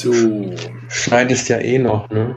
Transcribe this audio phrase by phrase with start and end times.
[0.00, 0.54] So.
[0.88, 2.36] Schneidest ja eh noch, ne?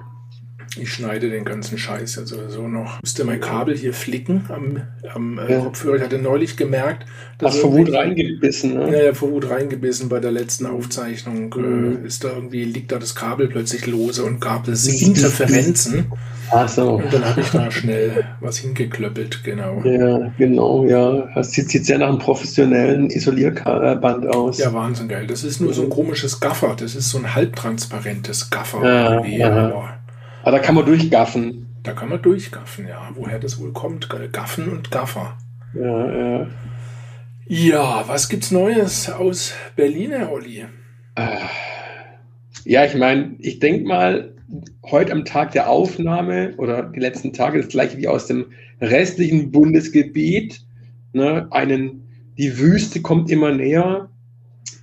[0.78, 3.02] Ich schneide den ganzen Scheiß ja sowieso noch.
[3.02, 4.82] Müsste mein Kabel hier flicken am,
[5.14, 5.60] am äh, Ja.
[5.60, 5.98] Kopfhörer.
[5.98, 7.06] Ich hatte neulich gemerkt,
[7.42, 8.90] Hast vor Wut reingebissen, ne?
[8.90, 11.54] Ja, ja, vor Wut reingebissen bei der letzten Aufzeichnung.
[11.58, 12.04] Mhm.
[12.04, 16.06] Äh, ist da irgendwie, liegt da das Kabel plötzlich lose und gab es Interferenzen.
[16.54, 16.96] Ach so.
[16.96, 19.82] Und dann habe ich da schnell was hingeklöppelt, genau.
[19.84, 21.28] Ja, genau, ja.
[21.34, 24.58] Das sieht, sieht sehr nach einem professionellen Isolierband aus.
[24.58, 25.28] Ja, Wahnsinn geil.
[25.28, 26.76] Das ist nur so ein komisches Gaffer.
[26.78, 28.86] Das ist so ein halbtransparentes Gaffer.
[28.86, 29.48] Ja, ja.
[29.68, 29.90] aber
[30.44, 31.68] Aber da kann man durchgaffen.
[31.84, 33.10] da kann man durchgaffen, ja.
[33.16, 34.10] Woher das wohl kommt.
[34.10, 34.30] geil.
[34.32, 35.38] Gaffen und Gaffer.
[35.74, 36.48] Ja, ja.
[37.48, 40.66] Ja, was gibt's Neues aus Berlin, Herr Olli?
[42.64, 44.34] Ja, ich meine, ich denke mal,
[44.86, 48.46] heute am Tag der Aufnahme oder die letzten Tage das gleiche wie aus dem
[48.80, 50.62] restlichen Bundesgebiet.
[51.14, 54.10] Ne, einen, die Wüste kommt immer näher.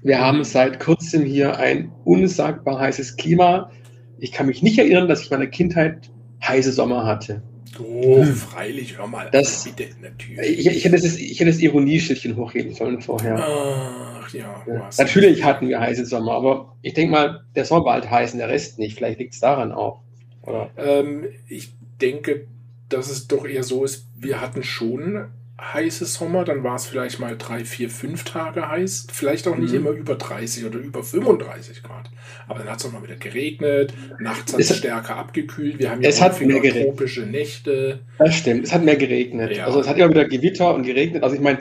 [0.02, 3.70] Wir haben seit kurzem hier ein unsagbar heißes Klima.
[4.18, 6.10] Ich kann mich nicht erinnern, dass ich in meiner Kindheit
[6.42, 7.42] heiße Sommer hatte.
[7.78, 9.28] Oh, freilich, hör mal.
[9.30, 10.58] Das- bitte, natürlich.
[10.60, 13.36] Ich, ich, hätte, das, ich hätte das Ironieschildchen hochheben sollen vorher.
[13.38, 14.90] Ach ja, Ja.
[14.98, 18.38] Natürlich hatten wir heiße Sommer, aber ich denke mal, der Sommer war halt heiß und
[18.38, 18.96] der Rest nicht.
[18.96, 20.00] Vielleicht liegt es daran auch.
[20.42, 20.70] Oder?
[20.76, 22.46] Ähm, ich denke,
[22.88, 25.28] dass es doch eher so ist, wir hatten schon
[25.60, 29.08] heiße Sommer, dann war es vielleicht mal drei, vier, fünf Tage heiß.
[29.12, 29.78] Vielleicht auch nicht Mhm.
[29.78, 32.10] immer über 30 oder über 35 Grad.
[32.46, 35.78] Aber dann hat es auch mal wieder geregnet, nachts hat Es stärker abgekühlt.
[35.78, 38.00] Wir haben ja Es hat mehr tropische Nächte.
[38.18, 39.56] Das stimmt, es hat mehr geregnet.
[39.56, 39.66] Ja.
[39.66, 41.22] Also es hat immer wieder Gewitter und geregnet.
[41.24, 41.58] Also ich meine,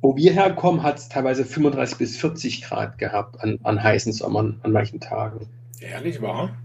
[0.00, 4.58] wo wir herkommen, hat es teilweise 35 bis 40 Grad gehabt an, an heißen Sommern,
[4.62, 5.48] an manchen Tagen.
[5.80, 6.56] Ehrlich war?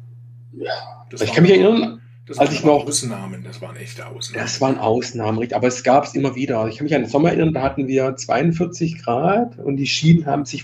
[0.54, 0.72] Ja.
[1.10, 4.44] Das ich kann mich erinnern, Das als waren ich noch- Ausnahmen, das waren echte Ausnahmen.
[4.46, 6.68] das waren Ausnahmen, richtig, aber es gab es immer wieder.
[6.70, 10.26] Ich kann mich an den Sommer erinnern, da hatten wir 42 Grad und die Schienen
[10.26, 10.64] haben sich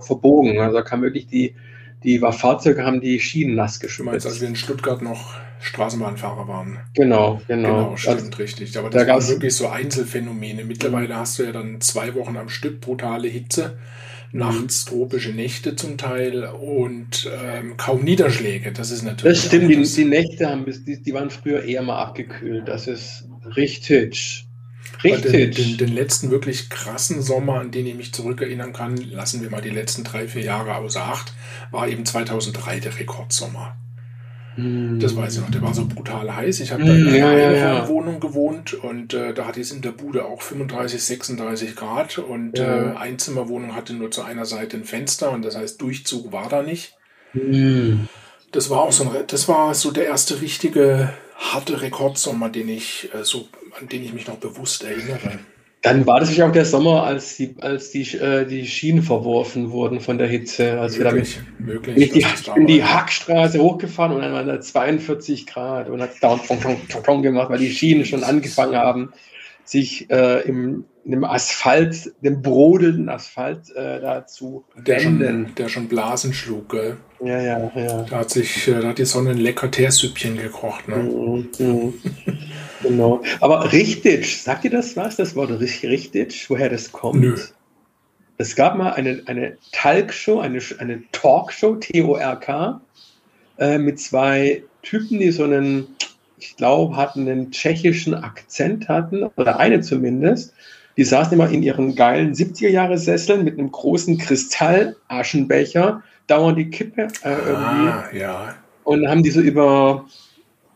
[0.00, 0.58] verbogen.
[0.60, 1.54] Also da kam wirklich die,
[2.04, 6.78] die Fahrzeuge haben die Schienen nass meinst, als wir in Stuttgart noch Straßenbahnfahrer waren?
[6.94, 7.68] Genau, genau.
[7.68, 8.78] Genau, Also, stimmt, richtig.
[8.78, 10.64] Aber da das waren gab's- wirklich so Einzelfänomene.
[10.64, 13.76] Mittlerweile hast du ja dann zwei Wochen am Stück brutale Hitze,
[14.32, 14.90] nachts Mhm.
[14.90, 18.72] tropische Nächte zum Teil und ähm, kaum Niederschläge.
[18.72, 19.38] Das ist natürlich.
[19.38, 22.68] Das stimmt, die, die Nächte haben bis, die, die waren früher eher mal abgekühlt.
[22.68, 23.24] Das ist
[23.56, 24.46] richtig.
[25.02, 25.76] Aber Den, den, Richtig.
[25.76, 29.70] den letzten wirklich krassen Sommer, an den ich mich zurückerinnern kann, lassen wir mal die
[29.70, 31.34] letzten drei, vier Jahre außer Acht,
[31.70, 33.76] war eben 2003 der Rekordsommer.
[34.98, 36.58] Das weiß ich noch, der war so brutal heiß.
[36.60, 39.70] Ich habe Mm, da in einer ja, ja, Einfamilienwohnung gewohnt und äh, da hatte es
[39.70, 42.92] in der Bude auch 35, 36 Grad und Ja.
[42.92, 46.62] äh, Einzimmerwohnung hatte nur zu einer Seite ein Fenster und das heißt Durchzug war da
[46.62, 46.94] nicht.
[47.32, 48.08] Hm.
[48.52, 53.10] Das war auch so ein, das war so der erste richtige harte Rekordsommer, den ich
[53.14, 53.48] äh, so,
[53.78, 55.40] an den ich mich noch bewusst erinnere.
[55.82, 59.70] Dann war das sicher auch der Sommer, als die, als die, äh, die Schienen verworfen
[59.70, 60.80] wurden von der Hitze.
[60.80, 61.94] Als wir damit möglich.
[61.94, 62.82] bin ich, die, es bin die.
[62.82, 67.58] Hackstraße hochgefahren und dann waren da 42 Grad und hat Tong, Tong, Tong gemacht, weil
[67.58, 69.12] die Schienen schon angefangen haben,
[69.64, 75.46] sich äh, im, in dem Asphalt, dem brodelnden Asphalt äh, da zu der wenden.
[75.46, 76.70] schon, der schon Blasen schlug.
[76.70, 76.96] Gell?
[77.20, 78.02] Ja, ja, ja.
[78.02, 80.88] Da hat sich, äh, da hat die Sonne ein lecker Teersüppchen gekocht.
[80.88, 80.96] Ne?
[80.96, 81.94] Mhm, mhm.
[82.82, 83.22] Genau.
[83.40, 87.20] Aber richtig, sagt ihr das was, das Wort Rich- richtig, woher das kommt?
[87.20, 87.36] Nö.
[88.36, 92.80] Es gab mal eine, eine Talkshow, eine, eine Talkshow, T-O-R-K,
[93.58, 95.88] äh, mit zwei Typen, die so einen,
[96.38, 100.54] ich glaube, hatten einen tschechischen Akzent hatten, oder eine zumindest.
[100.96, 107.30] Die saßen immer in ihren geilen 70er-Jahre-Sesseln mit einem großen Kristallaschenbecher, dauernd die Kippe äh,
[107.30, 108.54] irgendwie Ah, ja.
[108.84, 110.06] und haben die so über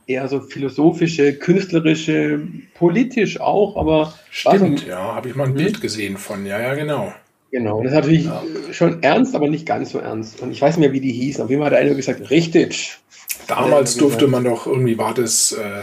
[0.07, 2.41] eher so philosophische, künstlerische,
[2.75, 5.57] politisch auch, aber Stimmt, ja, habe ich mal ein Mhm.
[5.57, 6.45] Bild gesehen von.
[6.47, 7.13] Ja, ja, genau.
[7.51, 7.83] genau.
[7.83, 8.43] Das ist natürlich Ja.
[8.73, 10.41] schon ernst, aber nicht ganz so ernst.
[10.41, 11.43] Und ich weiß nicht mehr, wie die hießen.
[11.45, 12.99] Auf jeden Fall hat der eine gesagt, richtig.
[13.47, 14.31] Damals durfte ja.
[14.31, 15.83] man doch, irgendwie war das, äh,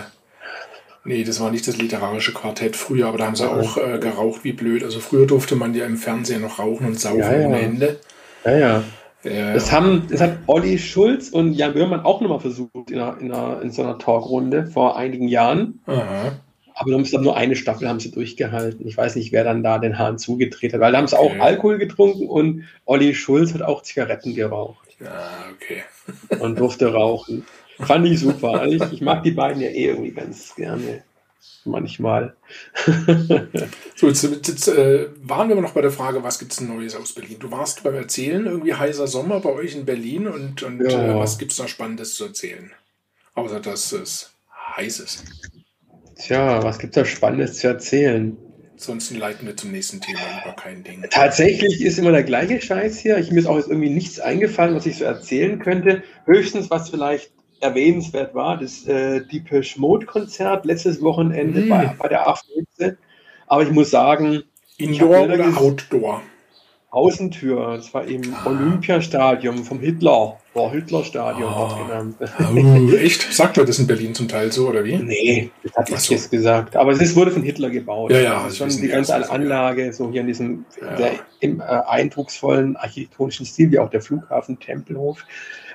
[1.04, 3.50] nee, das war nicht das literarische Quartett früher, aber da haben sie Ja.
[3.56, 4.84] auch äh, geraucht wie blöd.
[4.84, 7.48] Also früher durfte man ja im Fernsehen noch rauchen und saufen ja.
[7.48, 8.00] ohne Ende.
[8.46, 8.84] Ja, ja.
[9.24, 13.20] Äh, Das, haben, das hat Olli Schulz und Jan Böhmermann auch nochmal versucht in, einer,
[13.20, 15.80] in, einer, in so einer Talkrunde vor einigen Jahren.
[15.86, 16.32] aha.
[16.76, 18.88] Aber dann nur eine Staffel haben sie durchgehalten.
[18.88, 21.32] Ich weiß nicht, wer dann da den Hahn zugedreht hat, weil da haben sie auch
[21.32, 21.40] Okay.
[21.42, 24.88] Alkohol getrunken und Olli Schulz hat auch Zigaretten geraucht.
[25.02, 25.84] Ja, okay.
[26.40, 27.46] und durfte rauchen.
[27.80, 28.62] Fand ich super.
[28.62, 31.04] Also ich, ich mag die beiden ja eh irgendwie ganz gerne.
[31.66, 32.36] Manchmal.
[33.96, 37.14] So, jetzt, jetzt äh, waren wir noch bei der Frage, was gibt es Neues aus
[37.14, 37.38] Berlin?
[37.40, 41.12] Du warst beim Erzählen, irgendwie heißer Sommer bei euch in Berlin und, und Ja.
[41.12, 42.72] äh, was gibt es da Spannendes zu erzählen?
[43.36, 44.32] Außer dass es
[44.78, 45.24] heiß ist.
[46.16, 48.38] Tja, was gibt's da Spannendes zu erzählen?
[48.74, 51.06] Ansonsten leiten wir zum nächsten Thema über kein Ding.
[51.12, 53.18] Tatsächlich ist immer der gleiche Scheiß hier.
[53.18, 56.04] Ich, mir ist auch jetzt irgendwie nichts eingefallen, was ich so erzählen könnte.
[56.26, 57.32] Höchstens, was vielleicht
[57.62, 61.70] erwähnenswert war, das äh, Deepish Mode Konzert letztes Wochenende Mm.
[61.70, 62.98] bei, bei der Affenwitze.
[63.48, 64.44] Aber ich muss sagen,
[64.78, 65.58] Indoor oder gesehen.
[65.58, 66.22] Outdoor?
[66.92, 68.48] Außentür, das war im Ah.
[68.48, 71.56] Olympiastadion vom Hitler, war Hitlerstadion Ah.
[71.56, 72.16] auch genannt.
[72.52, 73.32] Oh, echt?
[73.32, 74.98] Sagt man das in Berlin zum Teil so, oder wie?
[74.98, 76.14] Nee, das hat ich so.
[76.16, 76.76] jetzt gesagt.
[76.76, 78.10] Aber es wurde von Hitler gebaut.
[78.12, 79.32] Ja, ja, Also schon die ganze wissen wir.
[79.32, 80.98] Anlage, so hier in diesem Ja.
[80.98, 81.12] sehr
[81.42, 85.24] im, äh, eindrucksvollen architektonischen Stil, wie auch der Flughafen Tempelhof.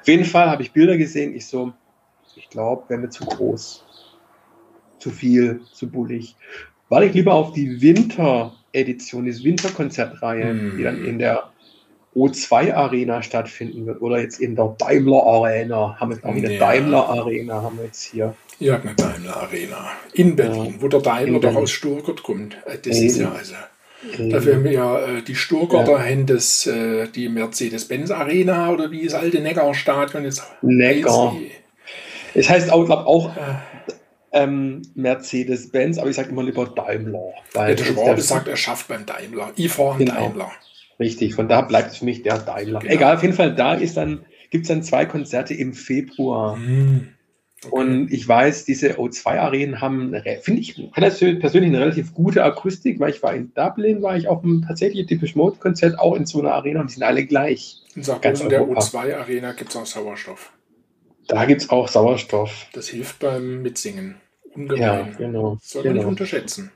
[0.04, 1.34] Auf jeden Fall habe ich Bilder gesehen.
[1.34, 1.72] Ich so,
[2.36, 3.86] ich glaube, wäre mir zu groß.
[4.98, 6.36] Zu viel, zu bullig.
[6.90, 10.74] War ich lieber auf die Winteredition, diese Winterkonzertreihe, Hm.
[10.76, 11.44] die dann in der
[12.14, 15.96] O2 Arena stattfinden wird oder jetzt in der Daimler Arena.
[15.98, 16.58] Haben wir jetzt auch in der Ja.
[16.60, 18.34] Daimler Arena haben wir jetzt hier.
[18.60, 19.88] Ja, eine Daimler Arena.
[20.12, 22.58] In Berlin, wo der Daimler doch aus Stuttgart kommt.
[22.66, 23.06] Äh, Das Eben.
[23.06, 23.54] ist ja also.
[24.30, 29.14] Da wären wir ja äh, die haben das, äh, die Mercedes-Benz Arena oder wie das
[29.14, 31.34] alte Neckar-Stadion jetzt Neckar.
[32.34, 33.40] Es heißt auch, glaub, auch Äh,
[34.32, 37.32] ähm, Mercedes-Benz, aber ich sage immer lieber Daimler.
[37.52, 39.52] Weil der das ist Schwabe der- sagt, er schafft beim Daimler.
[39.56, 40.12] Ich fahre Genau.
[40.14, 40.50] Daimler.
[40.98, 42.80] Richtig, von da bleibt es für mich der Daimler.
[42.80, 42.92] Genau.
[42.92, 46.56] Egal, auf jeden Fall, da ist dann, gibt es dann zwei Konzerte im Februar.
[46.56, 47.08] Hm.
[47.66, 47.74] Okay.
[47.74, 53.22] Und ich weiß, diese O2-Arenen haben, finde ich, persönlich eine relativ gute Akustik, weil ich
[53.22, 56.80] war in Dublin, war ich auf einem tatsächlich Typisch Mode-Konzert auch in so einer Arena
[56.80, 57.82] und die sind alle gleich.
[57.94, 58.80] In Saarbrücken der Europa.
[58.80, 60.52] O2 Arena gibt es auch Sauerstoff.
[61.28, 62.66] Da gibt es auch Sauerstoff.
[62.72, 64.16] Das hilft beim Mitsingen.
[64.46, 65.14] Ja, Ungemein.
[65.16, 65.58] genau.
[65.62, 66.08] Soll man nicht genau.
[66.10, 66.70] unterschätzen.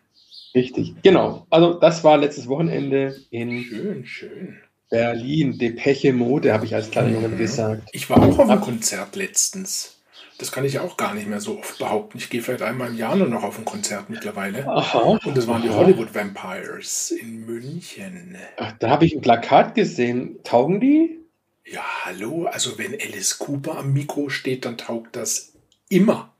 [0.54, 0.94] Richtig.
[1.02, 1.46] Genau.
[1.50, 4.56] Also, das war letztes Wochenende in Schön, schön.
[4.90, 5.58] Berlin.
[5.58, 7.36] Depeche Mode, habe ich als kleiner Junge Mhm.
[7.38, 7.88] gesagt.
[7.92, 9.97] Ich war auch auf einem Konzert letztens.
[10.38, 12.18] Das kann ich auch gar nicht mehr so oft behaupten.
[12.18, 14.66] Ich gehe vielleicht einmal im Jahr nur noch auf ein Konzert mittlerweile.
[14.68, 14.98] Aha.
[15.24, 15.68] Und das waren die.
[15.70, 18.36] Hollywood Vampires in München.
[18.56, 20.38] Ach, da habe ich ein Plakat gesehen.
[20.44, 21.18] Taugen die?
[21.66, 22.46] Ja, hallo.
[22.46, 25.54] Also wenn Alice Cooper am Mikro steht, dann taugt das
[25.88, 26.32] immer.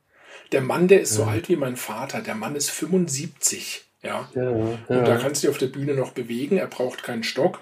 [0.53, 1.29] Der Mann, der ist so Ja.
[1.29, 2.21] alt wie mein Vater.
[2.23, 3.85] Der Mann ist 75.
[4.03, 4.29] Ja.
[4.35, 5.17] Ja, Und da ja.
[5.17, 6.57] kannst du dich auf der Bühne noch bewegen.
[6.57, 7.59] Er braucht keinen Stock.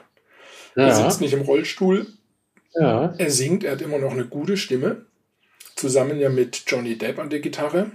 [0.75, 2.07] Er ja, sitzt nicht im Rollstuhl.
[2.79, 3.15] ja.
[3.17, 3.65] Er singt.
[3.65, 5.07] Er hat immer noch eine gute Stimme.
[5.77, 7.91] Zusammen ja mit Johnny Depp an der Gitarre.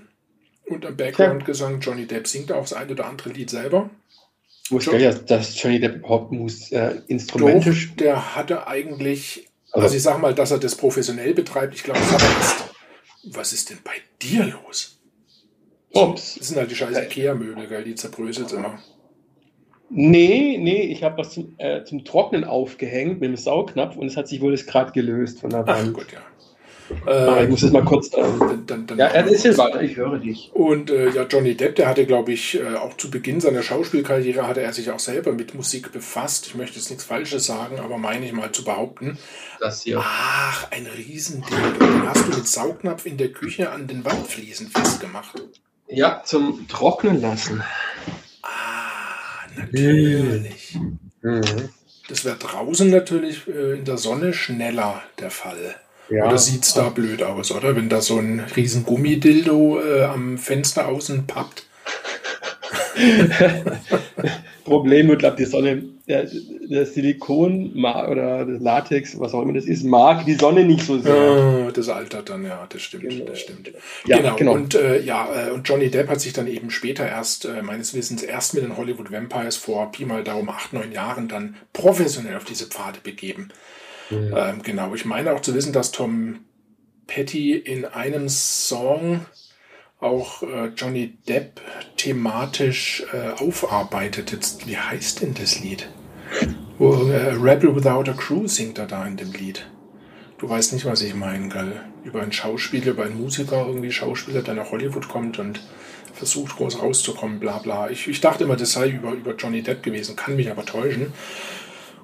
[0.68, 1.82] Und am Background-Gesang.
[1.82, 3.90] Johnny Depp singt auch das eine oder andere Lied selber.
[4.70, 9.84] Wusste gar nicht, dass Johnny Depp überhaupt muss, äh, Instrumente Doch, der hatte eigentlich, Also-
[9.86, 13.36] also ich sag mal, dass er das professionell betreibt, ich glaube, das hat er jetzt.
[13.36, 13.92] Was ist denn bei
[14.22, 14.98] dir los?
[15.94, 16.36] Ups.
[16.40, 18.80] Das sind halt die scheiß Ikea-Möbel, gell, die zerbröselt immer.
[19.90, 24.16] Nee, nee, ich habe was zum, äh, zum Trocknen aufgehängt mit dem Saugnapf und es
[24.16, 25.94] hat sich wohl das gerade gelöst von der Ach Wand.
[25.94, 26.20] gut, ja.
[27.06, 28.12] Aber ich Äh, muss das mal kurz.
[28.16, 30.52] Ähm, dann, dann, dann ja, erzähl weiter, ich höre dich.
[30.54, 34.48] Und äh, ja, Johnny Depp, der hatte, glaube ich, äh, auch zu Beginn seiner Schauspielkarriere
[34.48, 36.48] hatte er sich auch selber mit Musik befasst.
[36.48, 39.18] Ich möchte jetzt nichts Falsches sagen, aber meine ich mal zu behaupten.
[39.60, 40.00] Das hier.
[40.02, 41.80] Ach, ein Riesending.
[41.80, 45.42] Den hast du mit Saugnapf in der Küche an den Wandfliesen festgemacht.
[45.88, 47.64] Ja, zum Trocknen lassen.
[48.44, 50.78] Ah, natürlich.
[51.22, 51.70] Mhm.
[52.08, 55.76] Das wäre draußen natürlich äh, in der Sonne schneller der Fall.
[56.12, 56.28] Ja.
[56.28, 57.76] Oder sieht es da blöd aus, oder?
[57.76, 61.66] Wenn da so ein riesen Gummidildo äh, am Fenster außen pappt.
[64.66, 66.28] Problem wird, glaube die Sonne, der,
[66.70, 71.00] der Silikon oder das Latex, was auch immer das ist, mag die Sonne nicht so
[71.00, 71.14] sehr.
[71.14, 73.26] Ah, das altert dann, ja, das stimmt, Genau.
[73.26, 73.72] das stimmt.
[74.06, 74.36] Ja, genau.
[74.36, 74.54] genau.
[74.54, 77.94] Und äh, ja, äh, und Johnny Depp hat sich dann eben später erst, äh, meines
[77.94, 82.36] Wissens, erst mit den Hollywood Vampires vor Pi mal Daumen acht, neun Jahren dann professionell
[82.36, 83.50] auf diese Pfade begeben.
[84.12, 84.34] Mhm.
[84.36, 86.42] Ähm, genau, ich meine auch zu wissen, dass Tom
[87.08, 89.26] Petty in einem Song
[90.00, 91.62] auch äh, Johnny Depp
[91.98, 94.32] thematisch äh, aufarbeitet.
[94.32, 95.90] Jetzt, wie heißt denn das Lied?
[96.78, 99.68] Wo, äh, Rebel Without a Crew singt er da in dem Lied.
[100.40, 101.82] Du weißt nicht, was ich meine, gell?
[102.04, 105.60] Über einen Schauspieler, über einen Musiker, irgendwie Schauspieler, der nach Hollywood kommt und
[106.14, 107.90] versucht groß rauszukommen, bla bla.
[107.92, 111.14] Ich, ich dachte immer, das sei über, über Johnny Depp gewesen, kann mich aber täuschen.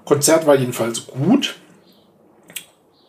[0.05, 1.55] Konzert war jedenfalls gut.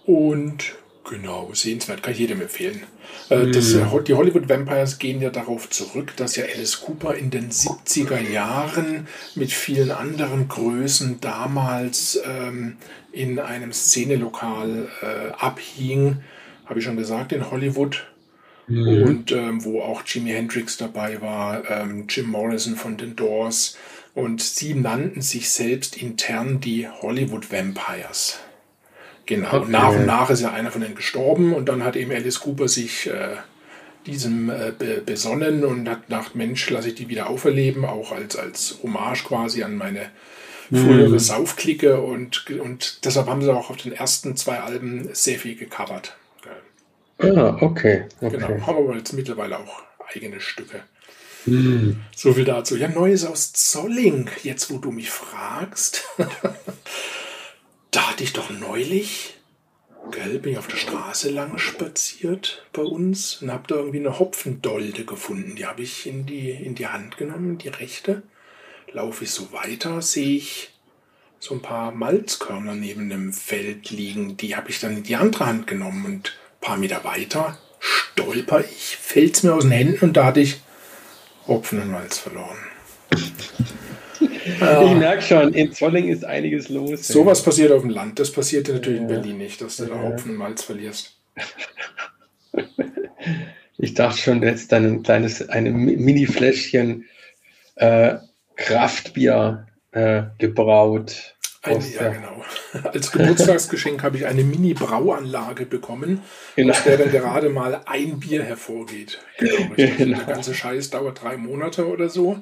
[0.08, 0.74] Und
[1.04, 2.82] genau, sehenswert, kann ich jedem empfehlen.
[3.28, 7.50] Äh, Das, die Hollywood Vampires gehen ja darauf zurück, dass ja Alice Cooper in den
[7.50, 12.78] 70er Jahren mit vielen anderen Größen damals ähm,
[13.12, 16.22] in einem Szenelokal äh, abhing,
[16.64, 18.06] habe ich schon gesagt, in Hollywood.
[18.66, 19.02] Mhm.
[19.02, 23.76] Und ähm, wo auch Jimi Hendrix dabei war, ähm, Jim Morrison von den Doors.
[24.14, 28.38] Und sie nannten sich selbst intern die Hollywood Vampires.
[29.28, 29.52] Genau.
[29.52, 29.70] Okay.
[29.70, 32.66] Nach und nach ist ja einer von denen gestorben und dann hat eben Alice Cooper
[32.66, 33.36] sich äh,
[34.06, 38.36] diesem äh, be besonnen und hat gedacht, Mensch, lasse ich die wieder auferleben, auch als,
[38.36, 40.06] als Hommage quasi an meine
[40.70, 41.18] frühere mm.
[41.18, 46.16] Saufklicke und, und deshalb haben sie auch auf den ersten zwei Alben sehr viel gecovert.
[47.18, 48.04] Ah, okay.
[48.20, 48.38] okay.
[48.38, 49.82] Genau, haben aber jetzt mittlerweile auch
[50.14, 50.80] eigene Stücke.
[51.44, 51.92] Mm.
[52.16, 52.76] So viel dazu.
[52.76, 56.04] Ja, Neues aus Zolling, jetzt wo du mich fragst.
[58.18, 59.34] hatte ich doch neulich
[60.10, 64.18] Gell, bin ich auf der Straße lang spaziert bei uns und habe da irgendwie eine
[64.18, 65.54] Hopfendolde gefunden.
[65.54, 68.24] Die habe ich in die, in die Hand genommen, die rechte.
[68.90, 70.70] Laufe ich so weiter, sehe ich
[71.38, 74.36] so ein paar Malzkörner neben dem Feld liegen.
[74.36, 78.64] Die habe ich dann in die andere Hand genommen und ein paar Meter weiter stolper
[78.64, 80.60] ich, fällt es mir aus den Händen und da hatte ich
[81.46, 82.58] Hopfen und Malz verloren.
[84.48, 87.06] Ich merke schon, in Zolling ist einiges los.
[87.06, 88.18] Sowas passiert auf dem Land.
[88.18, 91.16] Das passiert natürlich in Berlin nicht, dass du da Hopfen und Malz verlierst.
[93.78, 97.04] Ich dachte schon, du hättest dann ein kleines, ein Mini-Fläschchen
[97.76, 98.16] äh,
[98.56, 101.36] Kraftbier äh, gebraut.
[101.62, 102.44] Ein, ja, genau.
[102.92, 106.22] Als Geburtstagsgeschenk habe ich eine Mini-Brauanlage bekommen,
[106.56, 106.72] genau.
[106.72, 109.20] aus der dann gerade mal ein Bier hervorgeht.
[109.38, 110.18] Genau, genau.
[110.18, 112.40] Der ganze Scheiß dauert drei Monate oder so.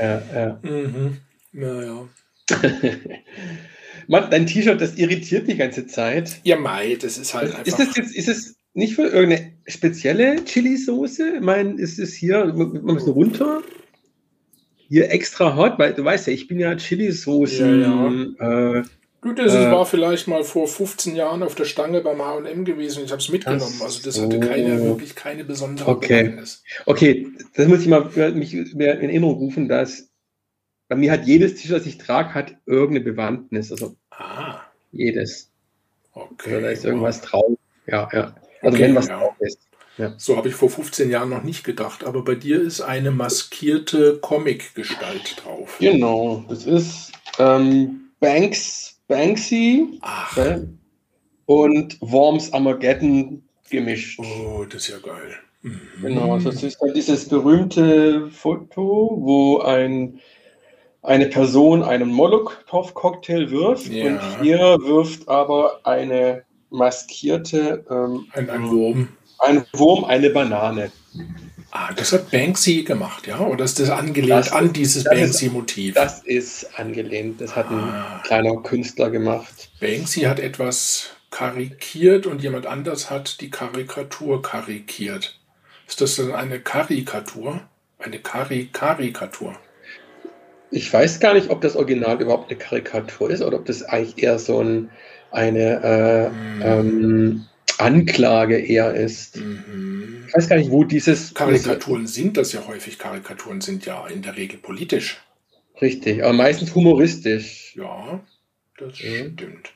[0.00, 0.58] Ja, ja.
[0.62, 1.18] Mhm.
[1.52, 2.08] Naja.
[4.08, 6.40] Mann, dein T-Shirt, das irritiert die ganze Zeit.
[6.42, 7.66] Ja, Mai, das ist halt einfach.
[7.66, 11.34] Ist es jetzt, ist es nicht für irgendeine spezielle Chili-Soße?
[11.36, 13.62] Ich meine, ist es hier, ein bisschen runter?
[14.88, 17.80] Hier extra hot, weil du weißt ja, ich bin ja Chili-Soße.
[17.80, 18.78] Ja, ja.
[18.78, 18.82] Äh,
[19.22, 23.04] Du, das äh, war vielleicht mal vor 15 Jahren auf der Stange beim H&M gewesen.
[23.04, 23.80] Ich habe es mitgenommen.
[23.82, 26.22] Also das hatte keine, wirklich keine besondere okay.
[26.22, 26.62] Bewandtnis.
[26.86, 30.09] Okay, das muss ich mal mich in Erinnerung rufen, dass
[30.90, 33.70] bei mir hat jedes T-Shirt, das ich trage, hat irgendeine Bewandtnis.
[33.70, 34.58] Also ah.
[34.90, 35.48] jedes.
[36.12, 36.54] Okay.
[36.54, 37.56] Also da ist irgendwas drauf.
[37.86, 38.34] Ja, ja.
[38.60, 39.20] Also okay, wenn was ja.
[39.20, 39.60] drauf ist.
[39.98, 40.14] Ja.
[40.18, 42.02] So habe ich vor 15 Jahren noch nicht gedacht.
[42.02, 45.76] Aber bei dir ist eine maskierte Comic-Gestalt drauf.
[45.78, 46.44] Genau.
[46.48, 50.36] Das ist ähm, Banks, Banksy Ach.
[50.38, 50.66] Äh,
[51.46, 54.18] und Worms Armageddon gemischt.
[54.18, 55.36] Oh, das ist ja geil.
[55.62, 55.80] Mhm.
[56.02, 60.18] Genau, also das ist dann dieses berühmte Foto, wo ein
[61.02, 64.06] eine Person einen Molotow-Cocktail wirft ja.
[64.06, 69.08] und hier wirft aber eine maskierte ähm, ein, ein Wurm.
[69.38, 70.92] Ein Wurm eine Banane.
[71.72, 73.38] Ah, das hat Banksy gemacht, ja?
[73.38, 75.94] Oder ist das angelehnt das an dieses Banksy-Motiv?
[75.94, 77.40] Das ist angelehnt.
[77.40, 78.16] Das hat ah.
[78.16, 79.70] ein kleiner Künstler gemacht.
[79.80, 85.38] Banksy hat etwas karikiert und jemand anders hat die Karikatur karikiert.
[85.86, 87.62] Ist das dann eine Karikatur?
[87.98, 89.56] Eine Kari Karikatur?
[90.70, 94.22] Ich weiß gar nicht, ob das Original überhaupt eine Karikatur ist oder ob das eigentlich
[94.22, 94.90] eher so ein,
[95.30, 96.62] eine äh, mhm.
[96.62, 97.46] ähm,
[97.78, 99.36] Anklage eher ist.
[99.38, 100.24] Mhm.
[100.28, 101.34] Ich weiß gar nicht, wo dieses.
[101.34, 102.98] Karikaturen sind das ja häufig.
[102.98, 105.20] Karikaturen sind ja in der Regel politisch.
[105.80, 107.74] Richtig, aber meistens humoristisch.
[107.76, 108.20] Ja,
[108.78, 109.32] das mhm.
[109.34, 109.72] stimmt.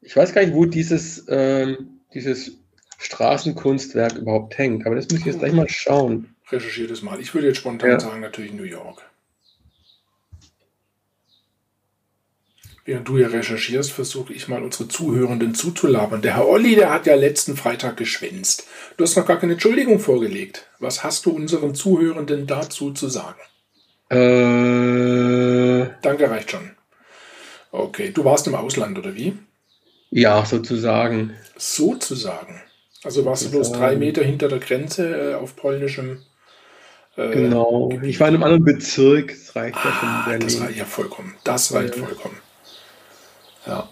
[0.00, 2.58] Ich weiß gar nicht, wo dieses, ähm, dieses
[2.98, 6.34] Straßenkunstwerk überhaupt hängt, aber das muss ich jetzt gleich mal schauen.
[6.50, 7.20] Recherchiert es mal.
[7.20, 8.00] Ich würde jetzt spontan ja.
[8.00, 9.07] sagen, natürlich New York.
[12.88, 16.22] Während du hier recherchierst, versuche ich mal unsere Zuhörenden zuzulabern.
[16.22, 18.66] Der Herr Olli, der hat ja letzten Freitag geschwänzt.
[18.96, 20.64] Du hast noch gar keine Entschuldigung vorgelegt.
[20.78, 23.40] Was hast du unseren Zuhörenden dazu zu sagen?
[24.08, 26.70] Äh, Danke, reicht schon.
[27.72, 29.36] Okay, du warst im Ausland, oder wie?
[30.10, 31.34] Ja, sozusagen.
[31.58, 32.62] Sozusagen.
[33.04, 36.22] Also warst du bloß drei Meter hinter der Grenze äh, auf polnischem.
[37.18, 37.88] Äh, genau.
[37.88, 38.08] Gebiet.
[38.08, 39.28] Ich war in einem anderen Bezirk.
[39.28, 40.08] Das reicht ah, ja schon.
[40.08, 41.34] Ah, das reicht ja vollkommen.
[41.44, 42.02] Das reicht ja.
[42.02, 42.47] vollkommen.
[43.68, 43.88] Ja.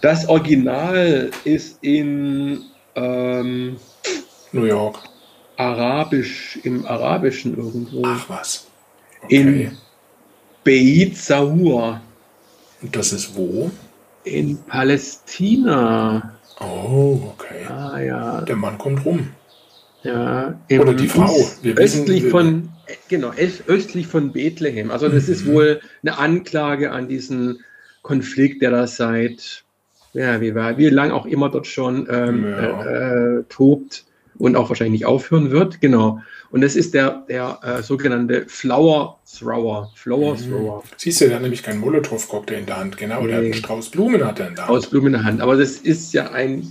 [0.00, 2.62] Das Original ist in
[2.94, 3.76] ähm,
[4.52, 4.98] New York.
[5.56, 8.02] Arabisch, im Arabischen irgendwo.
[8.04, 8.66] Ach was.
[9.22, 9.36] Okay.
[9.36, 9.78] In
[10.64, 12.00] Beit Sahur.
[12.82, 13.70] Und das ist wo?
[14.24, 16.34] In Palästina.
[16.60, 17.64] Oh, okay.
[17.68, 18.40] Ah, ja.
[18.42, 19.30] Der Mann kommt rum.
[20.02, 21.34] Ja, Oder die Frau.
[21.62, 22.68] Wir östlich wissen, von,
[23.08, 23.32] genau,
[23.66, 24.90] östlich von Bethlehem.
[24.90, 25.32] Also das mhm.
[25.32, 27.64] ist wohl eine Anklage an diesen
[28.04, 29.64] Konflikt, der da seit,
[30.12, 33.38] ja, wie, war, wie lang auch immer dort schon ähm, ja.
[33.38, 34.04] äh, tobt
[34.36, 35.80] und auch wahrscheinlich nicht aufhören wird.
[35.80, 36.20] Genau.
[36.50, 39.90] Und das ist der, der äh, sogenannte Flower Thrower.
[39.94, 40.50] Flower mhm.
[40.50, 40.82] Thrower.
[40.98, 42.96] Siehst du, der hat nämlich keinen Molotow-Cocktail in der Hand.
[42.98, 43.28] Genau, nee.
[43.28, 44.76] der hat einen Strauß Blumen hat er in der Hand.
[44.76, 45.40] Strauß Blumen in der Hand.
[45.40, 46.62] Aber das ist ja ein,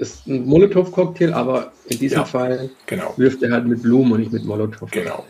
[0.00, 3.14] ist ein Molotow-Cocktail, aber in diesem ja, Fall genau.
[3.16, 4.90] wirft er halt mit Blumen und nicht mit Molotow.
[4.90, 5.24] Genau.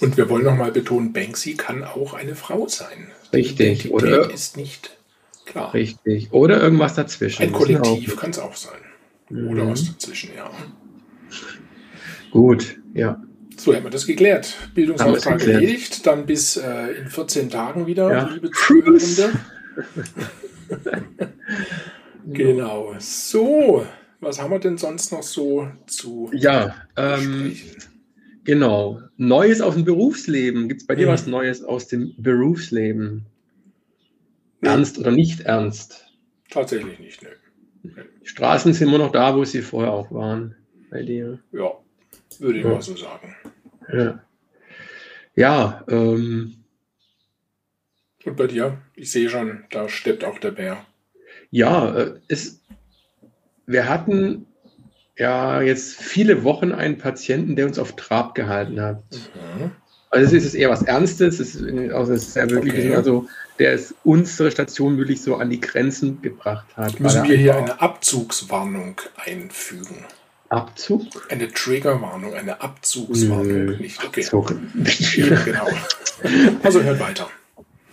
[0.00, 3.08] Und wir wollen nochmal betonen, Banksy kann auch eine Frau sein.
[3.32, 3.90] Richtig.
[3.90, 4.96] Oder ist nicht
[5.44, 5.74] klar.
[5.74, 6.32] Richtig.
[6.32, 7.42] Oder irgendwas dazwischen.
[7.42, 8.80] Ein Kollektiv kann es auch sein.
[9.28, 9.48] Mhm.
[9.48, 10.50] Oder was dazwischen, ja.
[12.30, 13.22] Gut, ja.
[13.56, 14.54] So, haben wir das geklärt.
[14.74, 15.62] Bildungsauftrag geklärt.
[15.62, 16.06] erledigt.
[16.06, 18.28] Dann bis äh, in 14 Tagen wieder, ja.
[18.28, 19.32] liebe Zuhörende.
[22.32, 22.94] genau.
[22.98, 23.84] So,
[24.22, 27.56] was haben wir denn sonst noch so zu Ja, ähm,
[28.44, 29.00] genau.
[29.16, 30.68] Neues aus dem Berufsleben.
[30.68, 31.12] Gibt es bei dir mhm.
[31.12, 33.26] was Neues aus dem Berufsleben?
[34.60, 36.06] Ernst oder nicht ernst?
[36.48, 37.30] Tatsächlich nicht, ne.
[38.22, 40.54] Die Straßen sind immer noch da, wo sie vorher auch waren
[40.88, 41.40] bei dir.
[41.50, 41.72] Ja,
[42.38, 42.70] würde ich ja.
[42.70, 43.34] mal so sagen.
[43.92, 44.22] Ja.
[45.34, 46.54] Ja, ähm,
[48.24, 48.82] Und bei dir?
[48.94, 50.86] Ich sehe schon, da steppt auch der Bär.
[51.50, 52.61] Ja, äh, es,
[53.72, 54.46] wir hatten
[55.16, 59.02] ja jetzt viele Wochen einen Patienten, der uns auf Trab gehalten hat.
[59.12, 59.70] Mhm.
[60.10, 62.94] Also es ist eher was Ernstes, es ist, also es ist ja wirklich, okay.
[62.94, 63.26] also
[63.58, 67.00] der es unsere Station wirklich so an die Grenzen gebracht hat.
[67.00, 70.04] Müssen wir hier eine Abzugswarnung einfügen?
[70.50, 71.02] Abzug?
[71.30, 73.46] Eine Triggerwarnung, eine Abzugswarnung.
[73.46, 74.20] Nö, nicht okay.
[74.20, 74.54] Abzug.
[75.44, 75.68] genau.
[76.62, 77.30] Also hört weiter.